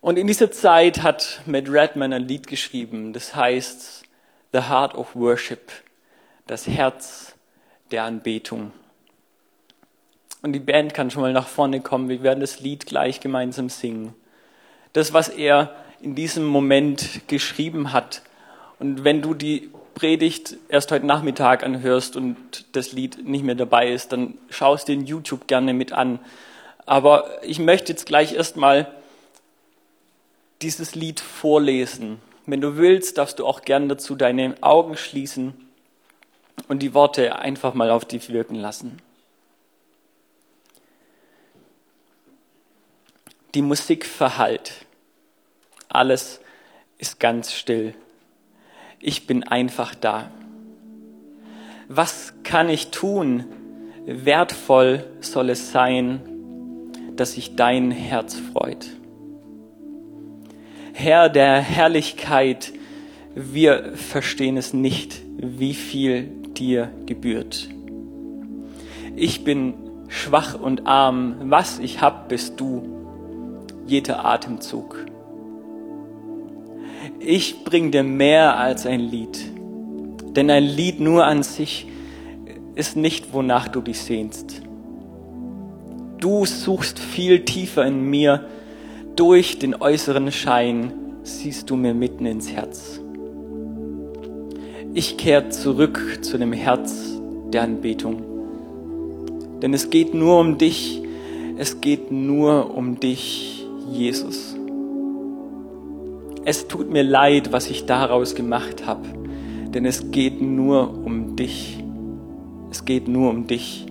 Und 0.00 0.18
in 0.18 0.26
dieser 0.26 0.50
Zeit 0.50 1.02
hat 1.02 1.40
Matt 1.46 1.68
Redman 1.68 2.12
ein 2.12 2.28
Lied 2.28 2.46
geschrieben, 2.46 3.14
das 3.14 3.34
heißt 3.34 4.02
The 4.52 4.60
Heart 4.68 4.94
of 4.94 5.16
Worship, 5.16 5.72
das 6.46 6.66
Herz 6.66 7.34
der 7.90 8.04
Anbetung. 8.04 8.72
Und 10.44 10.52
die 10.52 10.60
Band 10.60 10.92
kann 10.92 11.10
schon 11.10 11.22
mal 11.22 11.32
nach 11.32 11.48
vorne 11.48 11.80
kommen. 11.80 12.10
Wir 12.10 12.22
werden 12.22 12.40
das 12.40 12.60
Lied 12.60 12.84
gleich 12.84 13.20
gemeinsam 13.20 13.70
singen. 13.70 14.14
Das, 14.92 15.14
was 15.14 15.30
er 15.30 15.74
in 16.02 16.14
diesem 16.14 16.44
Moment 16.44 17.22
geschrieben 17.28 17.94
hat. 17.94 18.20
Und 18.78 19.04
wenn 19.04 19.22
du 19.22 19.32
die 19.32 19.70
Predigt 19.94 20.56
erst 20.68 20.92
heute 20.92 21.06
Nachmittag 21.06 21.64
anhörst 21.64 22.14
und 22.14 22.36
das 22.72 22.92
Lied 22.92 23.26
nicht 23.26 23.42
mehr 23.42 23.54
dabei 23.54 23.90
ist, 23.90 24.12
dann 24.12 24.36
schaust 24.50 24.86
den 24.88 25.06
YouTube 25.06 25.46
gerne 25.46 25.72
mit 25.72 25.92
an. 25.92 26.18
Aber 26.84 27.42
ich 27.42 27.58
möchte 27.58 27.92
jetzt 27.92 28.04
gleich 28.04 28.34
erstmal 28.34 28.92
dieses 30.60 30.94
Lied 30.94 31.20
vorlesen. 31.20 32.18
Wenn 32.44 32.60
du 32.60 32.76
willst, 32.76 33.16
darfst 33.16 33.38
du 33.38 33.46
auch 33.46 33.62
gerne 33.62 33.86
dazu 33.86 34.14
deine 34.14 34.56
Augen 34.60 34.98
schließen 34.98 35.54
und 36.68 36.82
die 36.82 36.92
Worte 36.92 37.38
einfach 37.38 37.72
mal 37.72 37.90
auf 37.90 38.04
dich 38.04 38.28
wirken 38.28 38.56
lassen. 38.56 39.00
Die 43.54 43.62
Musik 43.62 44.04
verhallt. 44.04 44.84
Alles 45.88 46.40
ist 46.98 47.20
ganz 47.20 47.52
still. 47.52 47.94
Ich 48.98 49.28
bin 49.28 49.44
einfach 49.44 49.94
da. 49.94 50.30
Was 51.86 52.34
kann 52.42 52.68
ich 52.68 52.90
tun? 52.90 53.44
Wertvoll 54.06 55.06
soll 55.20 55.50
es 55.50 55.70
sein, 55.70 56.20
dass 57.14 57.34
sich 57.34 57.54
dein 57.54 57.92
Herz 57.92 58.34
freut. 58.52 58.88
Herr 60.92 61.28
der 61.28 61.60
Herrlichkeit, 61.60 62.72
wir 63.36 63.96
verstehen 63.96 64.56
es 64.56 64.72
nicht, 64.72 65.22
wie 65.36 65.74
viel 65.74 66.24
dir 66.54 66.90
gebührt. 67.06 67.68
Ich 69.14 69.44
bin 69.44 69.74
schwach 70.08 70.58
und 70.58 70.86
arm, 70.88 71.36
was 71.44 71.78
ich 71.78 72.00
hab, 72.00 72.28
bist 72.28 72.58
du 72.58 73.03
jeder 73.86 74.24
Atemzug. 74.24 75.06
Ich 77.20 77.64
bring 77.64 77.90
dir 77.90 78.02
mehr 78.02 78.58
als 78.58 78.86
ein 78.86 79.00
Lied, 79.00 79.38
denn 80.36 80.50
ein 80.50 80.64
Lied 80.64 81.00
nur 81.00 81.24
an 81.24 81.42
sich 81.42 81.86
ist 82.74 82.96
nicht, 82.96 83.32
wonach 83.32 83.68
du 83.68 83.80
dich 83.80 84.00
sehnst. 84.00 84.62
Du 86.18 86.44
suchst 86.44 86.98
viel 86.98 87.44
tiefer 87.44 87.84
in 87.84 88.02
mir, 88.02 88.46
durch 89.16 89.58
den 89.58 89.74
äußeren 89.74 90.32
Schein 90.32 90.92
siehst 91.22 91.70
du 91.70 91.76
mir 91.76 91.94
mitten 91.94 92.26
ins 92.26 92.50
Herz. 92.50 93.00
Ich 94.92 95.16
kehre 95.16 95.48
zurück 95.50 96.18
zu 96.22 96.38
dem 96.38 96.52
Herz 96.52 97.18
der 97.52 97.62
Anbetung, 97.62 98.22
denn 99.62 99.72
es 99.74 99.90
geht 99.90 100.14
nur 100.14 100.40
um 100.40 100.58
dich, 100.58 101.02
es 101.56 101.80
geht 101.80 102.10
nur 102.10 102.74
um 102.76 102.98
dich 102.98 103.63
Jesus. 103.90 104.56
Es 106.44 106.68
tut 106.68 106.90
mir 106.90 107.02
leid, 107.02 107.52
was 107.52 107.70
ich 107.70 107.86
daraus 107.86 108.34
gemacht 108.34 108.86
habe, 108.86 109.08
denn 109.68 109.86
es 109.86 110.10
geht 110.10 110.42
nur 110.42 110.92
um 111.04 111.36
dich. 111.36 111.82
Es 112.70 112.84
geht 112.84 113.08
nur 113.08 113.30
um 113.30 113.46
dich, 113.46 113.86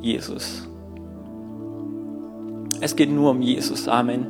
Jesus. 0.00 0.66
Es 2.80 2.96
geht 2.96 3.10
nur 3.10 3.30
um 3.30 3.42
Jesus. 3.42 3.88
Amen. 3.88 4.26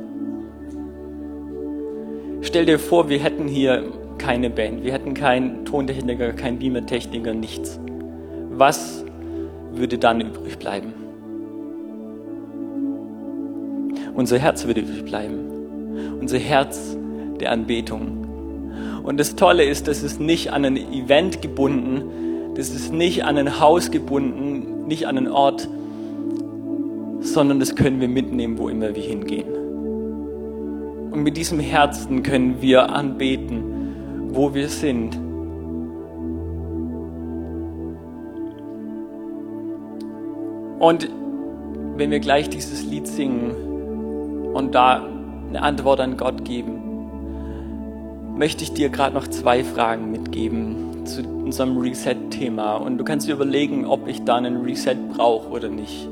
Stell 2.41 2.65
dir 2.65 2.79
vor, 2.79 3.07
wir 3.07 3.19
hätten 3.19 3.47
hier 3.47 3.85
keine 4.17 4.49
Band, 4.49 4.83
wir 4.83 4.91
hätten 4.93 5.13
keinen 5.13 5.63
Tontechniker, 5.65 6.33
keinen 6.33 6.59
Beamer-Techniker, 6.59 7.33
nichts. 7.33 7.79
Was 8.51 9.05
würde 9.71 9.97
dann 9.97 10.21
übrig 10.21 10.59
bleiben? 10.59 11.00
Unser 14.21 14.37
Herz 14.37 14.67
würde 14.67 14.83
bleiben. 14.83 15.39
Unser 16.19 16.37
Herz 16.37 16.95
der 17.39 17.51
Anbetung. 17.51 18.27
Und 19.01 19.19
das 19.19 19.35
Tolle 19.35 19.63
ist, 19.63 19.87
das 19.87 20.03
ist 20.03 20.21
nicht 20.21 20.53
an 20.53 20.63
ein 20.63 20.77
Event 20.77 21.41
gebunden, 21.41 22.53
das 22.55 22.69
ist 22.69 22.93
nicht 22.93 23.23
an 23.23 23.39
ein 23.39 23.59
Haus 23.59 23.89
gebunden, 23.89 24.85
nicht 24.85 25.07
an 25.07 25.17
einen 25.17 25.27
Ort, 25.27 25.67
sondern 27.21 27.59
das 27.59 27.75
können 27.75 27.99
wir 27.99 28.07
mitnehmen, 28.07 28.59
wo 28.59 28.69
immer 28.69 28.93
wir 28.95 29.01
hingehen. 29.01 29.47
Und 31.09 31.23
mit 31.23 31.35
diesem 31.35 31.59
Herzen 31.59 32.21
können 32.21 32.61
wir 32.61 32.91
anbeten, 32.93 33.63
wo 34.33 34.53
wir 34.53 34.69
sind. 34.69 35.15
Und 40.77 41.09
wenn 41.97 42.11
wir 42.11 42.19
gleich 42.19 42.49
dieses 42.49 42.85
Lied 42.85 43.07
singen, 43.07 43.70
und 44.53 44.75
da 44.75 45.05
eine 45.49 45.61
Antwort 45.61 45.99
an 45.99 46.17
Gott 46.17 46.45
geben, 46.45 46.81
möchte 48.37 48.63
ich 48.63 48.73
dir 48.73 48.89
gerade 48.89 49.13
noch 49.13 49.27
zwei 49.27 49.63
Fragen 49.63 50.11
mitgeben 50.11 51.05
zu 51.05 51.21
unserem 51.21 51.77
Reset-Thema. 51.77 52.75
Und 52.75 52.97
du 52.97 53.03
kannst 53.03 53.27
dir 53.27 53.33
überlegen, 53.33 53.85
ob 53.85 54.07
ich 54.07 54.23
da 54.23 54.35
einen 54.35 54.61
Reset 54.61 54.95
brauche 55.15 55.49
oder 55.49 55.69
nicht. 55.69 56.07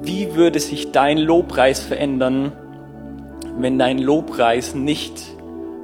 Wie 0.00 0.34
würde 0.34 0.60
sich 0.60 0.92
dein 0.92 1.18
Lobpreis 1.18 1.80
verändern, 1.80 2.52
wenn 3.58 3.78
dein 3.78 3.98
Lobpreis 3.98 4.74
nicht 4.74 5.20